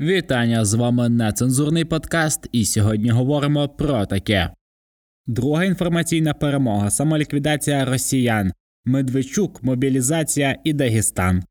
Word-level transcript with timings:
Вітання 0.00 0.64
з 0.64 0.74
вами 0.74 1.08
нецензурний 1.08 1.84
подкаст, 1.84 2.48
і 2.52 2.64
сьогодні 2.64 3.10
говоримо 3.10 3.68
про 3.68 4.06
таке. 4.06 4.50
Друга 5.26 5.64
інформаційна 5.64 6.34
перемога 6.34 6.90
самоліквідація 6.90 7.84
росіян, 7.84 8.52
Медведчук, 8.84 9.62
мобілізація 9.62 10.56
і 10.64 10.72
Дагестан. 10.72 11.42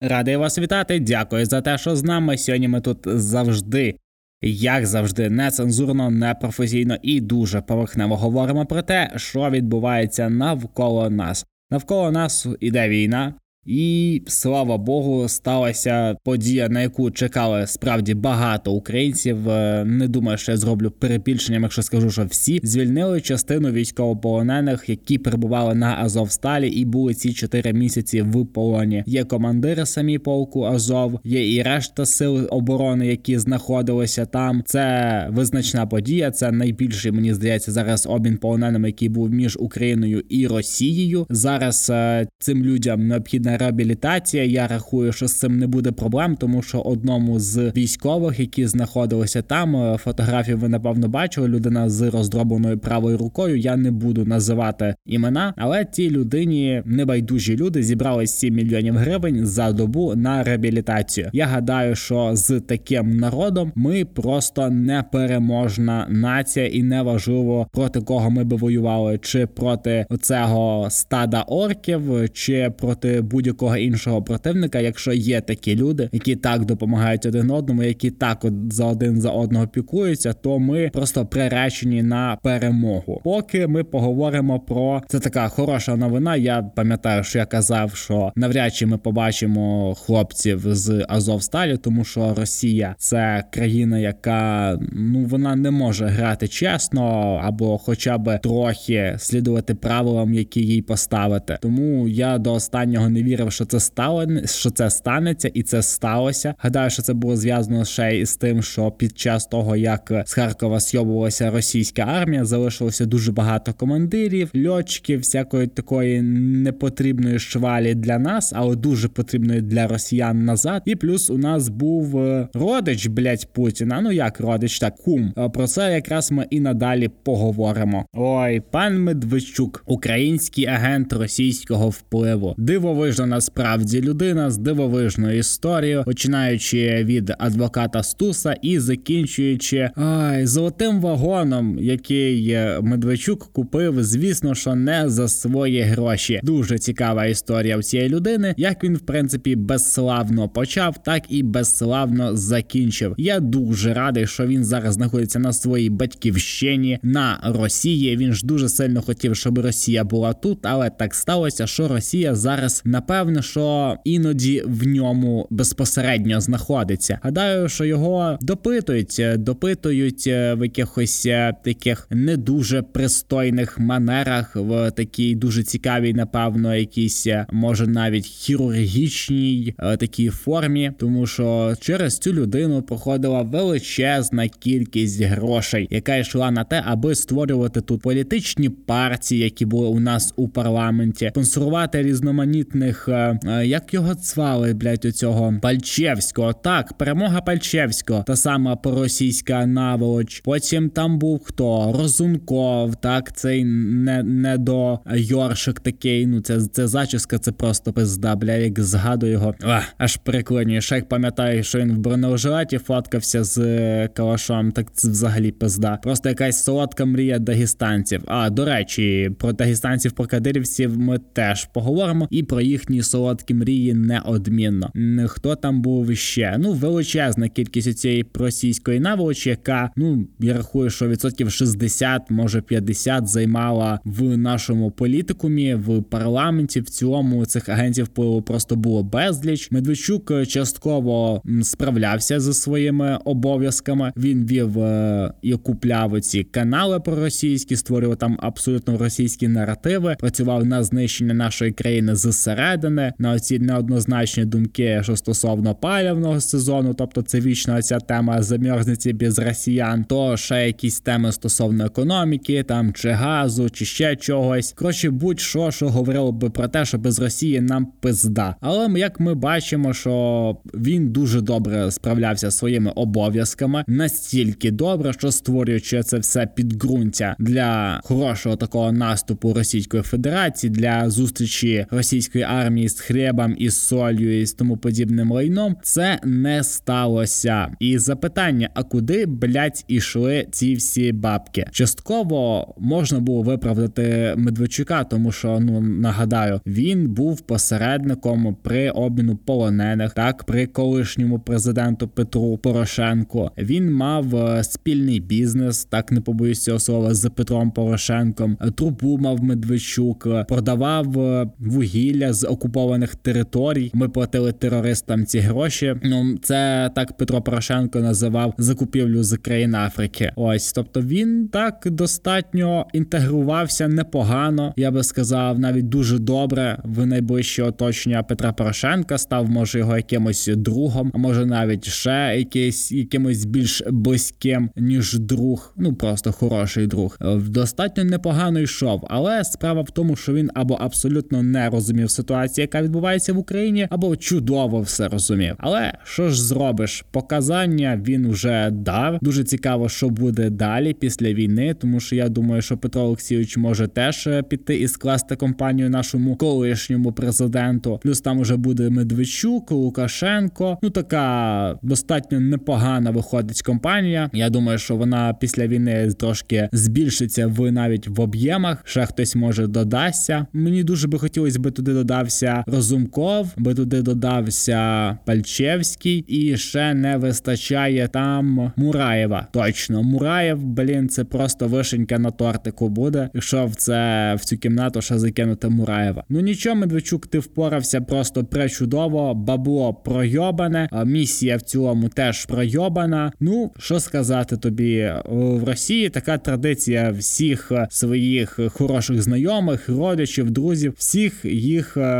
Радий 0.00 0.36
вас 0.36 0.58
вітати. 0.58 1.00
Дякую 1.00 1.46
за 1.46 1.60
те, 1.60 1.78
що 1.78 1.96
з 1.96 2.02
нами. 2.02 2.38
Сьогодні 2.38 2.68
ми 2.68 2.80
тут 2.80 2.98
завжди, 3.06 3.96
як 4.42 4.86
завжди, 4.86 5.30
нецензурно, 5.30 6.10
непрофесійно 6.10 6.96
і 7.02 7.20
дуже 7.20 7.60
поверхнево 7.60 8.16
говоримо 8.16 8.66
про 8.66 8.82
те, 8.82 9.12
що 9.16 9.50
відбувається 9.50 10.28
навколо 10.28 11.10
нас. 11.10 11.46
Навколо 11.70 12.10
нас 12.10 12.46
іде 12.60 12.88
війна, 12.88 13.34
і 13.66 14.22
слава 14.26 14.78
Богу, 14.78 15.28
сталася 15.28 16.16
подія, 16.24 16.68
на 16.68 16.82
яку 16.82 17.10
чекали 17.10 17.66
справді 17.66 18.14
багато 18.14 18.72
українців. 18.72 19.48
Е, 19.48 19.84
не 19.84 20.08
думаю, 20.08 20.38
що 20.38 20.52
я 20.52 20.58
зроблю 20.58 20.90
перебільшенням, 20.90 21.62
якщо 21.62 21.82
скажу, 21.82 22.10
що 22.10 22.24
всі 22.24 22.60
звільнили 22.62 23.20
частину 23.20 23.70
військовополонених, 23.70 24.88
які 24.88 25.18
перебували 25.18 25.74
на 25.74 25.96
Азовсталі, 26.00 26.68
і 26.68 26.84
були 26.84 27.14
ці 27.14 27.32
чотири 27.32 27.72
місяці 27.72 28.22
в 28.22 28.46
полоні. 28.46 29.04
Є 29.06 29.24
командири 29.24 29.86
самі 29.86 30.18
полку 30.18 30.64
Азов, 30.64 31.20
є 31.24 31.54
і 31.54 31.62
решта 31.62 32.06
сил 32.06 32.46
оборони, 32.50 33.06
які 33.06 33.38
знаходилися 33.38 34.26
там. 34.26 34.62
Це 34.66 35.26
визначна 35.30 35.86
подія. 35.86 36.30
Це 36.30 36.52
найбільший, 36.52 37.12
мені 37.12 37.34
здається, 37.34 37.72
зараз 37.72 38.06
обмін 38.06 38.36
полоненими, 38.36 38.88
який 38.88 39.08
був 39.08 39.30
між 39.30 39.56
Україною 39.60 40.22
і 40.28 40.46
Росією. 40.46 41.26
Зараз 41.30 41.90
е, 41.90 42.26
цим 42.38 42.64
людям 42.64 43.08
необхідно 43.08 43.49
необхідна 43.50 43.58
реабілітація. 43.58 44.44
Я 44.44 44.66
рахую, 44.66 45.12
що 45.12 45.28
з 45.28 45.38
цим 45.38 45.58
не 45.58 45.66
буде 45.66 45.92
проблем, 45.92 46.36
тому 46.36 46.62
що 46.62 46.80
одному 46.80 47.40
з 47.40 47.72
військових, 47.76 48.40
які 48.40 48.66
знаходилися 48.66 49.42
там, 49.42 49.76
е, 49.76 49.96
фотографію 49.98 50.58
ви 50.58 50.68
напевно 50.68 51.08
бачили. 51.08 51.48
Людина 51.48 51.90
з 51.90 52.10
роздробленою 52.10 52.78
правою 52.78 53.18
рукою. 53.18 53.56
Я 53.56 53.76
не 53.76 53.90
буду 53.90 54.24
називати 54.24 54.94
імена, 55.06 55.54
але 55.56 55.84
цій 55.84 56.10
людині 56.10 56.82
небайдужі 56.84 57.56
люди 57.56 57.82
зібрали 57.82 58.26
7 58.26 58.54
мільйонів 58.54 58.96
гривень 58.96 59.46
за 59.46 59.72
добу 59.72 60.14
на 60.14 60.42
реабілітацію. 60.42 61.30
Я 61.32 61.46
гадаю, 61.46 61.94
що 61.94 62.30
з 62.32 62.60
таким 62.60 63.16
народом 63.16 63.72
ми 63.74 64.04
просто 64.04 64.70
непереможна 64.70 66.06
нація, 66.08 66.66
і 66.66 66.82
неважливо 66.82 67.66
проти 67.72 68.00
кого 68.00 68.30
ми 68.30 68.44
би 68.44 68.56
воювали, 68.56 69.18
чи 69.22 69.46
проти 69.46 70.06
цього 70.20 70.86
стада 70.90 71.42
орків, 71.42 72.02
чи 72.32 72.70
проти 72.78 73.20
будь 73.20 73.39
будь-якого 73.40 73.76
іншого 73.76 74.22
противника, 74.22 74.80
якщо 74.80 75.12
є 75.12 75.40
такі 75.40 75.76
люди, 75.76 76.08
які 76.12 76.36
так 76.36 76.64
допомагають 76.64 77.26
один 77.26 77.50
одному, 77.50 77.82
які 77.82 78.10
так 78.10 78.44
от 78.44 78.72
за 78.72 78.84
один 78.84 79.20
за 79.20 79.30
одного 79.30 79.66
пікуються, 79.66 80.32
то 80.32 80.58
ми 80.58 80.90
просто 80.92 81.26
приречені 81.26 82.02
на 82.02 82.38
перемогу. 82.42 83.20
Поки 83.24 83.66
ми 83.66 83.84
поговоримо 83.84 84.60
про 84.60 85.02
це, 85.08 85.20
така 85.20 85.48
хороша 85.48 85.96
новина. 85.96 86.36
Я 86.36 86.62
пам'ятаю, 86.62 87.24
що 87.24 87.38
я 87.38 87.46
казав, 87.46 87.94
що 87.94 88.32
навряд 88.36 88.74
чи 88.74 88.86
ми 88.86 88.98
побачимо 88.98 89.94
хлопців 89.94 90.60
з 90.64 91.06
Азовсталі, 91.08 91.76
тому 91.76 92.04
що 92.04 92.34
Росія 92.34 92.94
це 92.98 93.44
країна, 93.50 93.98
яка 93.98 94.78
ну 94.92 95.24
вона 95.24 95.56
не 95.56 95.70
може 95.70 96.06
грати 96.06 96.48
чесно 96.48 97.02
або, 97.44 97.78
хоча 97.78 98.18
б 98.18 98.38
трохи 98.38 99.14
слідувати 99.18 99.74
правилам, 99.74 100.34
які 100.34 100.60
їй 100.60 100.82
поставити. 100.82 101.58
Тому 101.62 102.08
я 102.08 102.38
до 102.38 102.52
останнього 102.52 103.08
не 103.08 103.22
вірив, 103.30 103.52
що 103.52 103.64
це 103.64 103.80
стало, 103.80 104.26
що 104.44 104.70
це 104.70 104.90
станеться, 104.90 105.50
і 105.54 105.62
це 105.62 105.82
сталося. 105.82 106.54
Гадаю, 106.58 106.90
що 106.90 107.02
це 107.02 107.14
було 107.14 107.36
зв'язано 107.36 107.84
ще 107.84 108.16
й 108.16 108.26
з 108.26 108.36
тим, 108.36 108.62
що 108.62 108.90
під 108.90 109.18
час 109.18 109.46
того, 109.46 109.76
як 109.76 110.12
з 110.26 110.32
Харкова 110.32 110.80
сйобувалася 110.80 111.50
російська 111.50 112.02
армія, 112.02 112.44
залишилося 112.44 113.06
дуже 113.06 113.32
багато 113.32 113.72
командирів, 113.72 114.50
льотчиків, 114.66 115.20
всякої 115.20 115.66
такої 115.66 116.22
непотрібної 116.22 117.38
швалі 117.38 117.94
для 117.94 118.18
нас, 118.18 118.52
але 118.56 118.76
дуже 118.76 119.08
потрібної 119.08 119.60
для 119.60 119.86
росіян 119.86 120.44
назад. 120.44 120.82
І 120.84 120.96
плюс 120.96 121.30
у 121.30 121.38
нас 121.38 121.68
був 121.68 122.18
е, 122.18 122.48
родич, 122.54 123.06
блять, 123.06 123.48
Путіна. 123.52 124.00
Ну 124.00 124.12
як 124.12 124.40
родич, 124.40 124.78
так 124.78 124.96
кум. 124.96 125.32
Е, 125.38 125.48
про 125.48 125.66
це 125.66 125.92
якраз 125.92 126.32
ми 126.32 126.46
і 126.50 126.60
надалі 126.60 127.10
поговоримо. 127.22 128.06
Ой, 128.14 128.62
пан 128.70 129.02
Медведчук, 129.02 129.82
український 129.86 130.66
агент 130.66 131.12
російського 131.12 131.88
впливу, 131.88 132.54
дивовижно 132.58 133.19
дивовижна 133.20 133.36
насправді 133.36 134.00
людина 134.00 134.50
з 134.50 134.58
дивовижною 134.58 135.38
історією, 135.38 136.02
починаючи 136.04 137.04
від 137.04 137.32
адвоката 137.38 138.02
Стуса 138.02 138.52
і 138.62 138.78
закінчуючи 138.78 139.90
ай, 139.96 140.46
золотим 140.46 141.00
вагоном, 141.00 141.78
який 141.80 142.58
Медведчук 142.82 143.52
купив, 143.52 144.04
звісно, 144.04 144.54
що 144.54 144.74
не 144.74 145.10
за 145.10 145.28
свої 145.28 145.82
гроші. 145.82 146.40
Дуже 146.42 146.78
цікава 146.78 147.26
історія 147.26 147.78
у 147.78 147.82
цієї 147.82 148.08
людини. 148.08 148.54
Як 148.56 148.84
він, 148.84 148.96
в 148.96 149.00
принципі, 149.00 149.56
безславно 149.56 150.48
почав, 150.48 151.02
так 151.02 151.22
і 151.28 151.42
безславно 151.42 152.36
закінчив. 152.36 153.14
Я 153.18 153.40
дуже 153.40 153.94
радий, 153.94 154.26
що 154.26 154.46
він 154.46 154.64
зараз 154.64 154.94
знаходиться 154.94 155.38
на 155.38 155.52
своїй 155.52 155.90
батьківщині 155.90 156.98
на 157.02 157.38
Росії. 157.44 158.16
Він 158.16 158.32
ж 158.32 158.46
дуже 158.46 158.68
сильно 158.68 159.02
хотів, 159.02 159.36
щоб 159.36 159.58
Росія 159.58 160.04
була 160.04 160.32
тут, 160.32 160.58
але 160.62 160.90
так 160.90 161.14
сталося, 161.14 161.66
що 161.66 161.88
Росія 161.88 162.34
зараз 162.34 162.82
на 162.84 163.00
напевно, 163.10 163.42
що 163.42 163.96
іноді 164.04 164.62
в 164.66 164.86
ньому 164.86 165.46
безпосередньо 165.50 166.40
знаходиться. 166.40 167.18
Гадаю, 167.22 167.68
що 167.68 167.84
його 167.84 168.38
допитують, 168.40 169.22
допитують 169.36 170.24
е, 170.26 170.54
в 170.54 170.62
якихось 170.62 171.26
е, 171.26 171.54
таких 171.64 172.06
не 172.10 172.36
дуже 172.36 172.82
пристойних 172.82 173.78
манерах, 173.78 174.56
в 174.56 174.90
такій 174.90 175.34
дуже 175.34 175.62
цікавій, 175.62 176.14
напевно, 176.14 176.74
якійсь 176.74 177.26
е, 177.26 177.46
може 177.52 177.86
навіть 177.86 178.26
хірургічній 178.26 179.74
такій 179.78 180.28
формі, 180.28 180.92
тому 180.98 181.26
що 181.26 181.74
через 181.80 182.18
цю 182.18 182.32
людину 182.32 182.82
проходила 182.82 183.42
величезна 183.42 184.48
кількість 184.48 185.22
грошей, 185.22 185.88
яка 185.90 186.16
йшла 186.16 186.50
на 186.50 186.64
те, 186.64 186.82
аби 186.86 187.14
створювати 187.14 187.80
тут 187.80 188.02
політичні 188.02 188.68
партії, 188.68 189.40
які 189.40 189.66
були 189.66 189.88
у 189.88 190.00
нас 190.00 190.32
у 190.36 190.48
парламенті, 190.48 191.28
спонсорувати 191.28 192.02
різноманітних 192.02 192.99
цих, 193.00 193.08
е, 193.08 193.38
е, 193.46 193.66
як 193.66 193.94
його 193.94 194.14
цвали, 194.14 194.74
блять, 194.74 195.04
у 195.04 195.12
цього 195.12 195.54
Пальчевського. 195.62 196.52
Так, 196.52 196.92
перемога 196.92 197.40
Пальчевського, 197.40 198.24
та 198.26 198.36
сама 198.36 198.76
поросійська 198.76 199.66
наволоч. 199.66 200.40
Потім 200.40 200.90
там 200.90 201.18
був 201.18 201.44
хто? 201.44 201.94
Розунков, 201.98 202.96
так, 202.96 203.36
цей 203.36 203.64
не, 203.64 204.22
не 204.22 204.58
до 204.58 204.98
Йоршик 205.14 205.80
такий. 205.80 206.26
Ну, 206.26 206.40
це 206.40 206.60
це 206.60 206.88
зачіска, 206.88 207.38
це 207.38 207.52
просто 207.52 207.92
пизда, 207.92 208.36
бля, 208.36 208.52
як 208.52 208.80
згадую 208.80 209.32
його. 209.32 209.54
Ах, 209.62 209.84
аж 209.98 210.16
приклонюю. 210.16 210.80
Ще 210.80 210.94
як 210.94 211.08
пам'ятаю, 211.08 211.62
що 211.62 211.78
він 211.78 211.92
в 211.92 211.98
бронежилеті 211.98 212.78
фоткався 212.78 213.44
з 213.44 213.58
е, 213.58 214.08
калашом, 214.14 214.72
так 214.72 214.86
це 214.92 215.08
взагалі 215.08 215.50
пизда. 215.50 215.98
Просто 216.02 216.28
якась 216.28 216.64
солодка 216.64 217.04
мрія 217.04 217.38
дагестанців. 217.38 218.22
А 218.26 218.50
до 218.50 218.64
речі, 218.64 219.30
про 219.38 219.52
дагестанців, 219.52 220.12
про 220.12 220.26
кадирівців 220.26 220.98
ми 220.98 221.18
теж 221.32 221.64
поговоримо 221.64 222.28
і 222.30 222.42
про 222.42 222.60
їхні 222.60 222.89
їхні 222.90 223.02
солодкі 223.02 223.54
мрії 223.54 223.94
неодмінно. 223.94 224.92
Хто 225.26 225.56
там 225.56 225.82
був 225.82 226.16
ще? 226.16 226.56
Ну, 226.58 226.72
величезна 226.72 227.48
кількість 227.48 227.98
цієї 227.98 228.26
російської 228.34 229.00
наволочі, 229.00 229.50
яка 229.50 229.90
ну 229.96 230.26
я 230.40 230.54
рахую, 230.54 230.90
що 230.90 231.08
відсотків 231.08 231.50
60, 231.50 232.30
може 232.30 232.60
50 232.60 233.28
займала 233.28 234.00
в 234.04 234.36
нашому 234.36 234.90
політикумі, 234.90 235.74
в 235.74 236.02
парламенті. 236.02 236.80
В 236.80 236.84
цілому 236.84 237.46
цих 237.46 237.68
агентів 237.68 238.04
впливу 238.04 238.42
просто 238.42 238.76
було 238.76 239.02
безліч. 239.02 239.70
Медведчук 239.70 240.32
частково 240.46 241.42
справлявся 241.62 242.40
зі 242.40 242.52
своїми 242.52 243.18
обов'язками. 243.24 244.12
Він 244.16 244.46
вів 244.46 244.78
е, 244.78 245.32
і 245.42 245.52
купляв 245.52 246.20
ці 246.20 246.44
канали 246.44 247.00
проросійські, 247.00 247.76
створював 247.76 248.16
там 248.16 248.38
абсолютно 248.40 248.98
російські 248.98 249.48
наративи. 249.48 250.16
Працював 250.18 250.66
на 250.66 250.84
знищення 250.84 251.34
нашої 251.34 251.72
країни 251.72 252.16
зсередини 252.16 252.79
зсередини 252.80 253.12
на 253.18 253.38
ці 253.38 253.58
неоднозначні 253.58 254.44
думки, 254.44 255.00
що 255.02 255.16
стосовно 255.16 255.74
палівного 255.74 256.40
сезону, 256.40 256.94
тобто 256.94 257.22
це 257.22 257.40
вічна 257.40 257.82
ця 257.82 257.98
тема 257.98 258.42
замерзниці 258.42 259.12
без 259.12 259.38
росіян, 259.38 260.04
то 260.04 260.36
ще 260.36 260.66
якісь 260.66 261.00
теми 261.00 261.32
стосовно 261.32 261.84
економіки, 261.84 262.62
там 262.62 262.92
чи 262.92 263.10
газу, 263.10 263.70
чи 263.70 263.84
ще 263.84 264.16
чогось. 264.16 264.72
Коротше, 264.72 265.10
будь-що, 265.10 265.70
що 265.70 265.88
говорило 265.88 266.32
би 266.32 266.50
про 266.50 266.68
те, 266.68 266.84
що 266.84 266.98
без 266.98 267.18
Росії 267.18 267.60
нам 267.60 267.86
пизда. 268.00 268.56
Але 268.60 268.98
як 268.98 269.20
ми 269.20 269.34
бачимо, 269.34 269.94
що 269.94 270.56
він 270.74 271.08
дуже 271.08 271.40
добре 271.40 271.90
справлявся 271.90 272.50
своїми 272.50 272.90
обов'язками, 272.90 273.84
настільки 273.86 274.70
добре, 274.70 275.12
що 275.12 275.32
створюючи 275.32 276.02
це 276.02 276.18
все 276.18 276.46
підґрунтя 276.46 277.36
для 277.38 278.00
хорошого 278.04 278.56
такого 278.56 278.92
наступу 278.92 279.52
Російської 279.52 280.02
Федерації, 280.02 280.70
для 280.70 281.10
зустрічі 281.10 281.86
російської 281.90 282.44
армії 282.44 282.59
армії 282.60 282.88
з 282.88 283.00
хлібом, 283.00 283.54
із 283.58 283.78
солью 283.78 284.40
і 284.40 284.46
з 284.46 284.52
тому 284.52 284.76
подібним 284.76 285.32
лайном, 285.32 285.76
це 285.82 286.18
не 286.24 286.64
сталося. 286.64 287.68
І 287.80 287.98
запитання: 287.98 288.70
а 288.74 288.82
куди 288.82 289.26
блять 289.26 289.84
ішли 289.88 290.46
ці 290.50 290.74
всі 290.74 291.12
бабки? 291.12 291.66
Частково 291.72 292.74
можна 292.78 293.20
було 293.20 293.42
виправдати 293.42 294.34
Медведчука, 294.36 295.04
тому 295.04 295.32
що 295.32 295.60
ну 295.60 295.80
нагадаю, 295.80 296.60
він 296.66 297.08
був 297.08 297.40
посередником 297.40 298.56
при 298.62 298.90
обміну 298.90 299.36
полонених, 299.36 300.12
так 300.12 300.44
при 300.44 300.66
колишньому 300.66 301.38
президенту 301.38 302.08
Петру 302.08 302.58
Порошенку. 302.58 303.50
Він 303.58 303.92
мав 303.92 304.36
е, 304.36 304.64
спільний 304.64 305.20
бізнес, 305.20 305.84
так 305.84 306.12
не 306.12 306.20
побоюсь 306.20 306.64
цього 306.64 306.78
слова, 306.78 307.14
з 307.14 307.30
Петром 307.30 307.70
Порошенком. 307.70 308.56
Трубу 308.76 309.18
мав 309.18 309.44
Медведчук, 309.44 310.28
продавав 310.48 311.18
е, 311.18 311.50
вугілля 311.58 312.32
з 312.32 312.46
окупованих 312.50 313.14
територій. 313.14 313.90
Ми 313.94 314.08
платили 314.08 314.52
терористам 314.52 315.26
ці 315.26 315.38
гроші. 315.38 315.94
Ну 316.02 316.38
це 316.42 316.90
так 316.94 317.16
Петро 317.16 317.42
Порошенко 317.42 318.00
називав 318.00 318.54
закупівлю 318.58 319.22
з 319.22 319.36
країн 319.36 319.74
Африки. 319.74 320.32
Ось, 320.36 320.72
тобто 320.72 321.00
він 321.00 321.48
так 321.48 321.86
достатньо 321.90 322.86
інтегрувався 322.92 323.88
непогано. 323.88 324.74
Я 324.76 324.90
би 324.90 325.02
сказав, 325.02 325.58
навіть 325.58 325.88
дуже 325.88 326.18
добре 326.18 326.78
в 326.84 327.06
найближче 327.06 327.62
оточення 327.62 328.22
Петра 328.22 328.52
Порошенка 328.52 329.18
став, 329.18 329.50
може 329.50 329.78
його 329.78 329.96
якимось 329.96 330.50
другом, 330.56 331.10
а 331.14 331.18
може 331.18 331.46
навіть 331.46 331.84
ще 331.84 332.34
якийсь 332.36 332.92
якимось 332.92 333.44
більш 333.44 333.82
близьким 333.90 334.70
ніж 334.76 335.18
друг. 335.18 335.74
Ну 335.76 335.94
просто 335.94 336.32
хороший 336.32 336.86
друг. 336.86 337.18
Достатньо 337.48 338.04
непогано 338.04 338.60
йшов, 338.60 339.06
але 339.10 339.44
справа 339.44 339.82
в 339.82 339.90
тому, 339.90 340.16
що 340.16 340.32
він 340.32 340.50
або 340.54 340.74
абсолютно 340.74 341.42
не 341.42 341.70
розумів 341.70 342.10
ситуацію, 342.10 342.39
яка 342.58 342.82
відбувається 342.82 343.32
в 343.32 343.38
Україні, 343.38 343.86
або 343.90 344.16
чудово 344.16 344.80
все 344.80 345.08
розумів. 345.08 345.54
Але 345.58 345.92
що 346.04 346.28
ж 346.28 346.44
зробиш? 346.44 347.04
Показання 347.10 348.02
він 348.06 348.30
вже 348.30 348.70
дав. 348.70 349.18
Дуже 349.22 349.44
цікаво, 349.44 349.88
що 349.88 350.08
буде 350.08 350.50
далі 350.50 350.92
після 350.92 351.32
війни, 351.32 351.74
тому 351.74 352.00
що 352.00 352.16
я 352.16 352.28
думаю, 352.28 352.62
що 352.62 352.76
Петро 352.76 353.02
Олексійович 353.02 353.56
може 353.56 353.88
теж 353.88 354.26
е, 354.26 354.42
піти 354.42 354.80
і 354.80 354.88
скласти 354.88 355.36
компанію 355.36 355.90
нашому 355.90 356.36
колишньому 356.36 357.12
президенту. 357.12 358.00
Плюс 358.02 358.20
там 358.20 358.38
уже 358.38 358.56
буде 358.56 358.90
Медведчук, 358.90 359.70
Лукашенко. 359.70 360.78
Ну 360.82 360.90
така 360.90 361.78
достатньо 361.82 362.40
непогана 362.40 363.10
виходить 363.10 363.62
компанія. 363.62 364.30
Я 364.32 364.50
думаю, 364.50 364.78
що 364.78 364.96
вона 364.96 365.34
після 365.34 365.66
війни 365.66 366.10
трошки 366.18 366.68
збільшиться 366.72 367.46
в 367.46 367.72
навіть 367.72 368.08
в 368.08 368.20
об'ємах. 368.20 368.82
Ще 368.84 369.06
хтось 369.06 369.36
може 369.36 369.66
додасться. 369.66 370.46
Мені 370.52 370.84
дуже 370.84 371.08
би 371.08 371.18
хотілося 371.18 371.58
би 371.58 371.70
туди 371.70 371.94
додався 372.30 372.64
Розумков, 372.66 373.48
би 373.56 373.74
туди 373.74 374.02
додався 374.02 375.18
Пальчевський, 375.24 376.24
і 376.28 376.56
ще 376.56 376.94
не 376.94 377.16
вистачає 377.16 378.08
там 378.08 378.72
Мураєва. 378.76 379.46
Точно, 379.52 380.02
Мураєв, 380.02 380.64
блін, 380.64 381.08
це 381.08 381.24
просто 381.24 381.68
вишенька 381.68 382.18
на 382.18 382.30
тортику 382.30 382.88
буде. 382.88 383.30
Якщо 383.34 383.66
в 383.66 383.74
це 383.74 384.34
в 384.34 384.44
цю 384.44 384.56
кімнату 384.56 385.02
ще 385.02 385.18
закинути 385.18 385.68
Мураєва. 385.68 386.24
Ну 386.28 386.40
нічого, 386.40 386.76
Медведчук, 386.76 387.26
ти 387.26 387.38
впорався 387.38 388.00
просто 388.00 388.44
пречудово, 388.44 389.34
бабло 389.34 389.94
пройобане. 389.94 390.88
Місія 391.04 391.56
в 391.56 391.62
цілому 391.62 392.08
теж 392.08 392.46
пройобана. 392.46 393.32
Ну 393.40 393.70
що 393.78 394.00
сказати 394.00 394.56
тобі 394.56 395.12
в 395.28 395.64
Росії 395.64 396.08
така 396.08 396.38
традиція 396.38 397.10
всіх 397.10 397.72
своїх 397.90 398.58
хороших 398.72 399.22
знайомих, 399.22 399.88
родичів, 399.88 400.50
друзів, 400.50 400.94
всіх 400.96 401.44
їх 401.44 401.96
е, 401.96 402.19